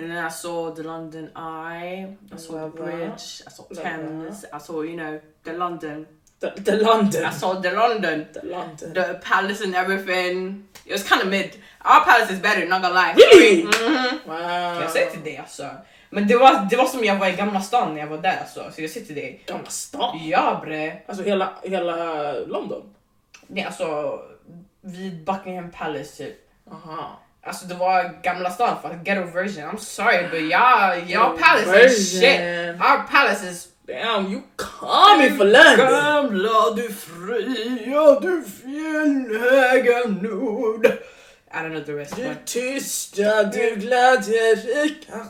And 0.00 0.10
then 0.10 0.24
I 0.24 0.30
saw 0.30 0.70
the 0.74 0.82
London 0.82 1.30
Eye. 1.36 2.16
I 2.32 2.36
saw 2.36 2.52
Love 2.54 2.72
the 2.76 2.82
that. 2.82 2.84
bridge. 2.96 3.42
I 3.46 3.50
saw 3.50 3.62
Love 3.70 3.82
Thames. 3.84 4.44
I 4.52 4.58
saw, 4.58 4.82
you 4.82 4.96
know, 4.96 5.20
the 5.44 5.52
London. 5.52 6.06
The, 6.40 6.50
the 6.56 6.76
London. 6.76 7.24
I 7.24 7.30
saw 7.32 7.54
the 7.60 7.70
London. 7.70 8.26
the 8.32 8.40
London. 8.46 8.94
The 8.94 9.20
palace 9.22 9.60
and 9.64 9.74
everything. 9.74 10.64
It 10.86 10.92
was 10.92 11.02
kind 11.08 11.22
of 11.22 11.28
mid. 11.28 11.50
Our 11.84 12.00
palace 12.04 12.30
is 12.32 12.40
better, 12.40 12.66
not 12.66 12.82
gonna 12.82 12.94
lie. 12.94 13.14
Really? 13.14 13.64
Mhm. 13.64 14.18
Wow. 14.26 14.80
Jag 14.82 14.90
säger 14.90 15.10
till 15.10 15.24
dig 15.24 15.36
alltså. 15.36 15.66
Men 16.10 16.26
det 16.26 16.36
var, 16.36 16.66
det 16.70 16.76
var 16.76 16.86
som 16.86 17.04
jag 17.04 17.16
var 17.18 17.26
i 17.28 17.32
Gamla 17.32 17.60
stan 17.60 17.94
när 17.94 18.00
jag 18.00 18.06
var 18.08 18.18
där 18.18 18.38
alltså. 18.40 18.70
Så 18.72 18.82
jag 18.82 18.90
säger 18.90 19.06
till 19.06 19.14
dig. 19.14 19.42
Gamla 19.46 19.70
stan? 19.70 20.18
Ja 20.22 20.60
bre. 20.64 21.02
Alltså 21.06 21.24
hela, 21.24 21.52
hela 21.62 22.32
London? 22.32 22.94
Nej 23.46 23.64
alltså 23.64 24.18
vid 24.80 25.24
Buckingham 25.24 25.70
Palace 25.70 26.24
typ. 26.24 26.36
Aha. 26.72 27.18
Alltså 27.42 27.66
det 27.66 27.74
var 27.74 28.22
Gamla 28.22 28.50
stan 28.50 28.76
the 28.82 28.96
ghetto 29.04 29.26
version. 29.26 29.64
I'm 29.64 29.78
sorry 29.78 30.28
but 30.30 30.40
y'all, 30.40 30.98
y'all 31.08 31.38
palace 31.38 31.86
is 31.86 32.20
shit. 32.20 32.40
Our 32.80 33.06
palace 33.10 33.50
is 33.50 33.68
Damn, 33.86 34.30
you 34.30 34.42
coming 34.56 35.36
for 35.36 35.44
London? 35.44 35.86
Gamla 35.86 36.74
du 36.76 36.88
fria 36.92 38.20
du 38.20 38.44
fjällhöga 38.44 40.08
nord. 40.22 40.86
I 41.52 41.62
don't 41.62 41.72
know 41.72 41.80
the 41.80 41.94
rest 41.94 42.16
Du 42.16 42.34
tysta, 42.44 43.42
du 43.42 43.76
glädjerika. 43.76 45.26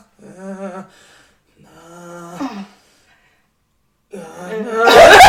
I 4.13 5.20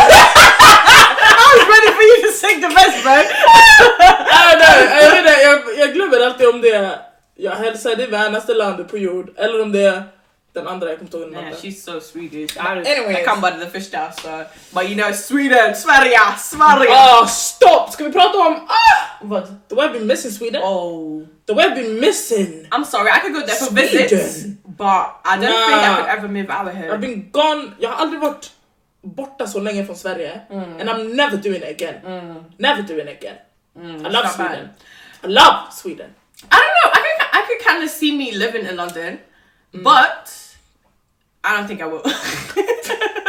Ah, 4.33 4.55
nej, 4.59 5.03
jag, 5.03 5.11
vet 5.11 5.19
inte, 5.19 5.41
jag, 5.41 5.61
jag 5.79 5.93
glömmer 5.93 6.25
alltid 6.25 6.47
om 6.47 6.61
det 6.61 6.69
är 6.71 6.97
jag 7.35 7.51
hälsar 7.51 7.95
det 7.95 8.07
värnaste 8.07 8.53
landet 8.53 8.87
på 8.91 8.97
jord 8.97 9.29
eller 9.37 9.61
om 9.61 9.71
det 9.71 9.81
är 9.81 10.03
den 10.53 10.67
andra, 10.67 10.89
jag 10.89 10.97
kommer 10.97 11.07
inte 11.07 11.17
ihåg 11.17 11.31
den 11.31 11.43
Yeah, 11.43 11.55
she's 11.55 11.83
so 11.85 11.99
Swedish. 12.01 12.57
I. 12.57 12.59
I 13.21 13.25
come 13.25 13.41
by 13.41 13.65
the 13.65 13.79
första 13.79 14.11
så. 14.11 14.43
But 14.71 14.83
you 14.83 14.95
know 14.95 15.13
Sweden, 15.13 15.75
Sverige, 15.75 16.19
Sverige. 16.39 16.89
Ah, 16.91 17.27
stopp! 17.27 17.91
Ska 17.93 18.03
vi 18.03 18.11
prata 18.11 18.37
om 18.37 18.53
ah, 18.67 19.25
What? 19.25 19.69
the 19.69 19.75
way 19.75 19.87
I've 19.87 19.93
been 19.93 20.07
missing 20.07 20.31
Sweden? 20.31 20.61
Oh. 20.63 21.21
The 21.47 21.53
way 21.53 21.65
I've 21.65 21.75
been 21.75 21.99
missing. 21.99 22.67
I'm 22.71 22.85
sorry, 22.85 23.09
I 23.11 23.19
could 23.21 23.33
go 23.33 23.39
there 23.41 23.55
for 23.55 23.65
Sweden. 23.65 24.07
visits, 24.09 24.43
but 24.63 25.05
I 25.25 25.37
don't 25.37 25.65
think 25.67 25.83
I 25.83 25.87
Nah. 25.87 25.95
could 25.95 26.09
ever 26.17 26.27
move 26.27 26.49
out 26.49 26.67
of 26.67 26.73
here. 26.75 26.91
I've 26.93 27.01
been 27.01 27.29
gone, 27.31 27.71
jag 27.79 27.89
har 27.89 27.95
aldrig 27.97 28.21
varit 28.21 28.51
borta 29.01 29.47
så 29.47 29.59
länge 29.59 29.85
från 29.85 29.95
Sverige. 29.95 30.41
And 30.49 30.81
I'm 30.89 31.15
never 31.15 31.37
doing 31.37 31.61
it 31.63 31.81
again. 31.81 32.01
Mm, 32.05 32.43
Never 32.57 32.81
doing 32.81 33.07
it 33.07 33.17
again. 33.23 33.37
mm, 33.79 33.99
I 34.07 34.09
love 34.09 34.13
not 34.25 34.37
bad. 34.37 34.49
Sweden. 34.57 34.69
I 35.23 35.27
love 35.27 35.71
Sweden. 35.71 36.09
I 36.51 36.57
don't 36.61 36.75
know. 36.83 36.91
I 36.93 37.01
could 37.01 37.39
I 37.39 37.41
could 37.47 37.67
kind 37.67 37.83
of 37.83 37.89
see 37.89 38.17
me 38.17 38.31
living 38.31 38.65
in 38.65 38.75
London, 38.75 39.19
but 39.73 40.29
I 41.43 41.57
don't 41.57 41.67
think 41.67 41.81
I 41.81 41.85
will. 41.85 42.03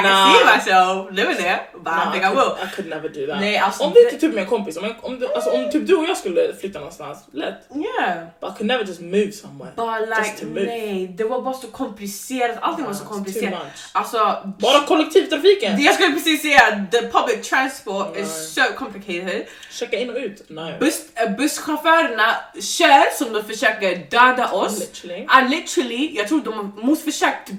I 0.00 0.02
can 0.02 0.12
Nah. 0.12 0.32
see 0.34 0.44
myself 0.56 1.10
living 1.10 1.36
there, 1.36 1.60
but 1.74 1.92
I 1.92 1.96
don't 1.96 2.12
think 2.12 2.24
I 2.24 2.28
could, 2.28 2.36
will. 2.38 2.52
I 2.64 2.74
could 2.76 2.88
never 2.88 3.08
do 3.08 3.26
that. 3.26 3.40
Nej, 3.40 3.56
alltså, 3.58 3.82
om 3.84 3.92
det 3.92 4.00
inte 4.00 4.16
typ 4.20 4.34
med 4.34 4.42
en 4.42 4.48
kompis, 4.48 4.76
om, 4.76 4.84
jag, 4.84 4.94
om, 5.02 5.18
det, 5.20 5.34
alltså, 5.34 5.50
om 5.50 5.70
typ 5.70 5.86
du 5.86 5.94
och 5.96 6.04
jag 6.08 6.16
skulle 6.16 6.54
flytta 6.60 6.78
någonstans, 6.78 7.18
lätt. 7.32 7.54
Yeah. 7.74 8.18
But 8.40 8.50
I 8.50 8.52
could 8.56 8.66
never 8.66 8.84
just 8.84 9.00
move 9.00 9.32
somewhere. 9.32 9.72
But 9.76 10.08
Just 10.08 10.20
like, 10.22 10.40
to 10.40 10.46
move. 10.46 10.66
nej, 10.66 11.06
det 11.18 11.24
var 11.24 11.42
bara 11.42 11.54
så 11.54 11.66
komplicerat. 11.66 12.56
Allting 12.60 12.84
var 12.84 12.92
så 12.94 13.04
komplicerat. 13.04 13.50
much. 13.52 13.72
Alltså, 13.92 14.18
Bara 14.58 14.80
kollektivtrafiken! 14.86 15.82
jag 15.82 15.94
skulle 15.94 16.12
precis 16.14 16.42
säga, 16.42 16.86
the 16.90 17.02
public 17.02 17.48
transport 17.48 18.06
Nej. 18.14 18.22
is 18.22 18.54
so 18.54 18.62
complicated. 18.78 19.46
Checka 19.70 19.96
in 19.98 20.10
och 20.10 20.16
ut. 20.16 20.44
Nej. 20.48 20.76
Buss, 20.80 21.00
äh, 21.14 21.30
busschaufförerna 21.36 22.36
kör 22.60 23.16
som 23.18 23.32
de 23.32 23.44
försöker 23.44 23.96
döda 24.10 24.50
oss. 24.52 24.80
Literally. 24.80 25.22
I 25.22 25.48
literally, 25.56 26.10
jag 26.16 26.28
tror 26.28 26.40
de 26.40 26.72
måste 26.82 27.04
försökt 27.04 27.50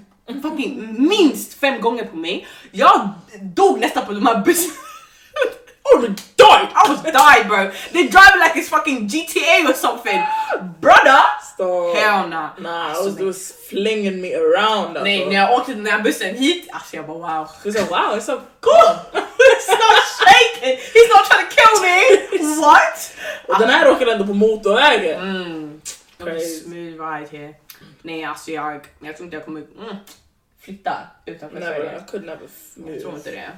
fucking 0.41 0.95
minst 1.07 1.59
fem 1.59 1.81
gånger 1.81 2.05
på 2.05 2.17
mig. 2.17 2.47
Jag 2.71 3.09
dog 3.41 3.79
nästan 3.79 4.05
på 4.05 4.11
de 4.13 4.25
här 4.25 4.45
bussarna. 4.45 4.73
Oh, 5.83 6.01
died! 6.37 6.69
I 6.75 6.83
was 6.87 7.01
died 7.01 7.47
bro. 7.47 7.71
They 7.91 8.07
drive 8.07 8.37
like 8.39 8.55
it's 8.55 8.69
fucking 8.69 9.07
GTA 9.07 9.69
or 9.69 9.73
something. 9.73 10.21
Brother! 10.79 11.19
Stop. 11.53 11.95
Hell 11.95 12.29
nah. 12.29 12.51
Nah, 12.59 12.89
Alltså, 12.89 13.05
was, 13.05 13.15
they 13.15 13.25
was 13.25 13.51
flinging 13.69 14.21
me 14.21 14.33
around. 14.35 14.87
Alltså. 14.97 15.03
Nej, 15.03 15.25
när 15.25 15.35
jag 15.35 15.53
åkte 15.53 15.73
den 15.73 15.85
här 15.85 16.01
bussen 16.03 16.35
hit, 16.35 16.69
alltså 16.71 16.95
jag 16.95 17.07
bara 17.07 17.37
wow. 17.37 17.47
Du 17.63 17.71
sa 17.71 17.79
wow, 17.79 18.17
it's 18.17 18.21
so 18.21 18.41
Cool! 18.59 18.95
It's 19.13 19.69
not 19.69 20.03
shaking! 20.21 20.77
He's 20.77 21.09
not 21.09 21.25
trying 21.29 21.45
to 21.47 21.55
kill 21.55 21.81
me! 21.81 22.61
What? 22.61 23.13
Och 23.47 23.59
den 23.59 23.69
här 23.69 23.89
åker 23.89 24.07
ändå 24.07 24.27
på 24.27 24.33
motorvägen. 24.33 25.21
Mm. 25.21 25.81
Smooth 26.63 27.09
ride 27.09 27.27
here. 27.31 27.53
Nej 28.01 28.23
alltså 28.23 28.51
jag, 28.51 28.87
jag 28.99 29.17
tror 29.17 29.25
inte 29.25 29.35
jag 29.35 29.45
kommer 29.45 29.61
mm, 29.61 29.95
flytta 30.61 31.07
utanför 31.25 31.59
Never, 31.59 31.75
Sverige. 31.75 31.99
I 31.99 32.03
could 32.11 32.25
never 32.25 32.47
move. 32.75 32.91
Jag 32.93 33.01
tror 33.01 33.15
inte 33.15 33.31
det. 33.31 33.57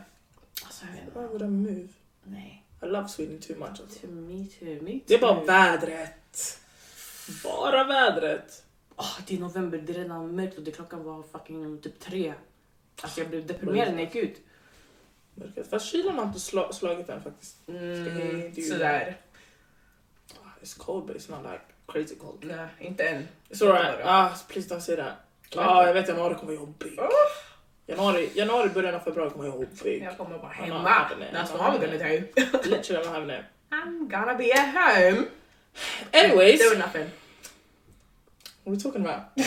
Alltså 0.65 0.85
jag 0.85 0.91
vet 0.93 1.03
inte. 1.03 1.19
Why 1.19 1.25
would 1.25 1.41
I 1.41 1.45
move? 1.47 1.87
Nej. 2.23 2.63
I 2.83 2.85
love 2.85 3.07
Sweden 3.07 3.39
too 3.39 3.55
much. 3.57 3.69
Alltså. 3.69 3.99
To 3.99 4.07
me 4.07 4.45
too, 4.59 4.81
me 4.83 4.91
too. 4.91 4.99
Det 5.07 5.13
är 5.13 5.19
bara 5.19 5.43
vädret. 5.43 6.59
Bara 7.43 7.83
vädret. 7.83 8.63
Åh, 8.95 9.17
det 9.27 9.35
är 9.35 9.39
november, 9.39 9.77
det 9.77 9.93
är 9.93 9.97
redan 9.97 10.35
mörkt 10.35 10.57
och 10.57 10.63
det 10.63 10.71
klockan 10.71 11.03
var 11.03 11.23
fucking 11.23 11.81
typ 11.81 11.99
tre. 11.99 12.33
Alltså 13.01 13.19
jag 13.19 13.29
blev 13.29 13.45
deprimerad 13.47 13.93
när 13.93 14.03
jag 14.03 14.15
gick 14.15 14.23
ut. 14.23 14.41
Mörkret. 15.35 15.69
Fast 15.69 15.85
kylan 15.91 16.15
har 16.17 16.25
inte 16.25 16.39
sla- 16.39 16.71
slagit 16.71 17.09
än 17.09 17.23
faktiskt. 17.23 17.57
Mm, 17.67 18.03
Det 18.03 18.21
är 18.21 18.51
ju- 18.55 18.61
sådär. 18.69 19.17
Ah, 20.43 20.47
It's 20.61 20.77
cold 20.79 21.05
but 21.07 21.15
it's 21.17 21.31
not 21.31 21.51
like 21.51 21.63
crazy 21.87 22.15
cold. 22.15 22.43
Nej, 22.45 22.67
inte 22.79 23.03
än. 23.03 23.27
It's 23.49 23.65
alright. 23.67 23.99
Ah, 24.05 24.29
please 24.47 24.75
don't 24.75 24.79
say 24.79 24.95
that. 24.95 25.13
Ja, 25.55 25.85
jag 25.87 25.93
vet 25.93 26.09
imorgon 26.09 26.35
kommer 26.39 26.53
vara 26.53 26.65
jobbigt. 26.65 26.99
Januari, 27.87 28.29
januari 28.35 28.69
början 28.69 28.95
av 28.95 28.99
februari 28.99 29.29
kommer 29.29 29.45
jag 29.45 29.55
ihåg 29.55 29.67
big. 29.83 30.03
Jag 30.03 30.17
kommer 30.17 30.37
vara 30.37 30.51
hemma. 30.51 31.07
That's 31.33 31.51
what 31.51 31.61
I'm 31.61 31.79
gonna 31.79 31.97
do. 31.97 32.69
Literally, 32.69 33.03
I'm 33.03 33.13
having 33.13 33.29
it. 33.29 33.45
I'm 33.71 34.07
gonna 34.07 34.35
be 34.35 34.51
at 34.53 34.73
home. 34.73 35.25
Anyways, 36.11 36.59
Doing 36.61 36.79
nothing. 36.79 37.09
what 38.63 38.67
are 38.67 38.71
we 38.71 38.77
talking 38.77 39.01
about? 39.05 39.21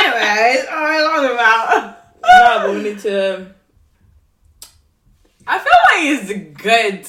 Anyways, 0.00 0.64
what 0.66 0.78
am 0.78 0.92
I 0.92 0.98
talking 1.02 1.30
about? 1.32 1.96
nah, 2.22 2.66
but 2.66 2.74
we 2.74 2.82
need 2.82 2.98
to. 3.00 3.46
I 5.46 5.58
feel 5.58 5.80
like 5.90 6.02
it's 6.04 6.62
good. 6.62 7.00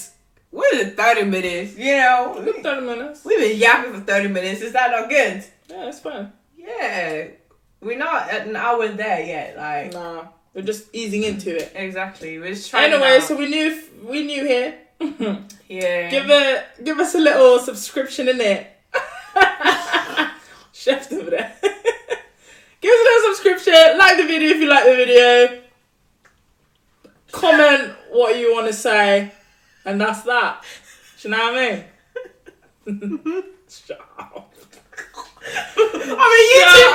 Is 0.72 0.88
it, 0.88 0.98
30 0.98 1.24
minutes? 1.26 1.78
You 1.78 1.98
know? 1.98 2.44
we- 2.46 2.62
30 2.64 2.82
minutes. 2.82 3.26
We've 3.26 3.40
been 3.40 3.58
yapping 3.58 3.94
for 3.94 4.00
30 4.02 4.28
minutes. 4.30 4.62
Is 4.62 4.74
that 4.74 4.92
not 4.92 5.10
good? 5.10 5.44
Yeah, 5.70 5.88
it's 5.90 6.00
fine. 6.00 6.32
Yeah. 6.68 7.28
We're 7.82 7.98
not 7.98 8.30
at 8.30 8.48
an 8.48 8.56
hour 8.56 8.88
there 8.90 9.22
yet. 9.26 9.56
Like, 9.58 9.94
Nah, 9.94 10.26
we're 10.54 10.64
just 10.64 10.94
easing 10.94 11.24
into 11.24 11.56
it. 11.56 11.72
exactly. 11.76 12.40
We're 12.40 12.54
just 12.54 12.70
trying 12.70 12.92
Anyway, 12.92 13.20
so 13.22 13.36
we 13.38 13.48
knew 13.48 13.82
we 14.04 14.24
knew 14.24 14.46
here. 14.46 14.78
yeah. 15.70 16.10
give 16.10 16.30
it, 16.30 16.66
give 16.84 17.00
us 17.00 17.14
a 17.16 17.20
little 17.20 17.60
subscription 17.60 18.28
in 18.30 18.42
it. 18.42 18.68
Chef 20.74 21.12
over 21.12 21.30
there. 21.30 21.54
give 22.82 22.92
us 22.92 23.00
a 23.00 23.04
little 23.04 23.36
subscription. 23.36 23.98
Like 23.98 24.18
the 24.18 24.24
video 24.26 24.50
if 24.50 24.58
you 24.58 24.68
like 24.70 24.86
the 24.86 24.96
video. 24.96 25.62
Comment 27.32 27.94
what 28.10 28.38
you 28.38 28.54
want 28.54 28.68
to 28.68 28.74
say, 28.74 29.32
and 29.86 30.02
that's 30.02 30.24
that. 30.24 30.64
Do 31.22 31.28
you 31.28 31.36
know 31.36 31.52
what 31.52 31.58
I 31.58 31.86
mean? 32.88 33.44
Up. 35.58 35.78
I 35.78 36.28
mean, 36.34 36.48
YouTube. 36.54 36.94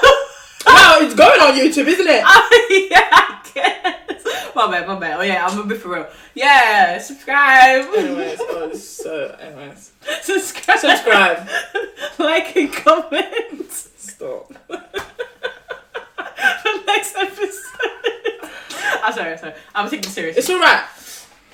Shut 0.00 0.74
No, 0.74 1.06
it's 1.06 1.14
going 1.14 1.40
on 1.40 1.52
YouTube, 1.54 1.86
isn't 1.88 2.06
it? 2.06 2.22
Oh, 2.26 2.86
yeah, 2.90 3.08
I 3.12 3.50
guess. 3.54 4.54
My 4.54 4.70
bad, 4.70 4.86
my 4.86 4.98
bad. 4.98 5.18
Oh, 5.18 5.22
yeah, 5.22 5.46
I'm 5.46 5.58
a 5.58 5.64
bit 5.64 5.80
for 5.80 5.90
real. 5.90 6.06
Yeah, 6.34 6.98
subscribe. 6.98 7.86
Anyways, 7.96 8.38
oh, 8.40 8.72
so 8.74 9.36
anyways, 9.40 9.92
subscribe. 10.22 10.78
subscribe. 10.78 11.48
like 12.18 12.56
and 12.56 12.72
comment. 12.72 13.72
Stop. 13.72 14.52
for 14.68 14.76
next 16.86 17.16
episode. 17.16 18.50
I'm 19.02 19.12
sorry, 19.12 19.32
I'm 19.32 19.38
sorry. 19.38 19.54
I'm 19.74 19.90
taking 19.90 20.10
it 20.10 20.12
serious. 20.12 20.36
It's 20.36 20.50
alright. 20.50 20.84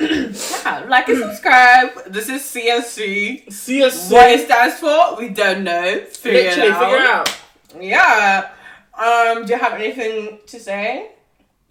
Yeah, 0.00 0.84
like 0.88 1.08
and 1.08 1.18
subscribe. 1.18 2.04
This 2.06 2.28
is 2.28 2.42
CSC. 2.42 3.46
CSC. 3.48 4.12
What 4.12 4.30
it 4.30 4.46
stands 4.46 4.76
for, 4.76 5.16
we 5.18 5.28
don't 5.28 5.64
know. 5.64 6.00
Figure 6.10 6.50
Literally, 6.50 6.68
it 6.68 6.72
out. 6.72 6.84
figure 6.84 7.04
it 7.04 7.10
out. 7.10 7.38
Yeah. 7.80 8.50
Um, 8.94 9.44
do 9.46 9.52
you 9.52 9.58
have 9.58 9.74
anything 9.74 10.38
to 10.46 10.58
say? 10.58 11.12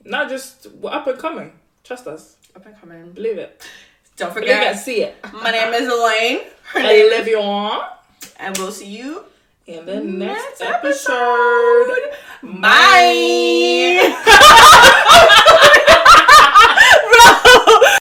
Not 0.06 0.30
just 0.30 0.68
we're 0.74 0.92
up 0.92 1.08
and 1.08 1.20
coming. 1.20 1.52
Trust 1.84 2.08
us. 2.08 2.38
Up 2.56 2.66
and 2.66 2.80
coming. 2.80 3.12
Believe 3.12 3.38
it. 3.38 3.62
Don't 4.16 4.34
forget. 4.34 4.60
Believe 4.60 4.76
it. 4.76 4.80
See 4.80 5.04
it. 5.04 5.16
my 5.34 5.52
name 5.52 5.74
is 5.74 5.88
Elaine. 5.88 6.42
Her 6.74 6.80
I 6.80 6.84
name 6.84 7.28
you 7.28 7.40
and 8.40 8.58
we'll 8.58 8.72
see 8.72 8.88
you 8.88 9.26
In 9.66 9.86
the 9.86 10.00
next 10.00 10.60
next 10.60 10.62
episode. 10.62 11.90
episode. 12.44 12.62
Bye. 12.62 14.16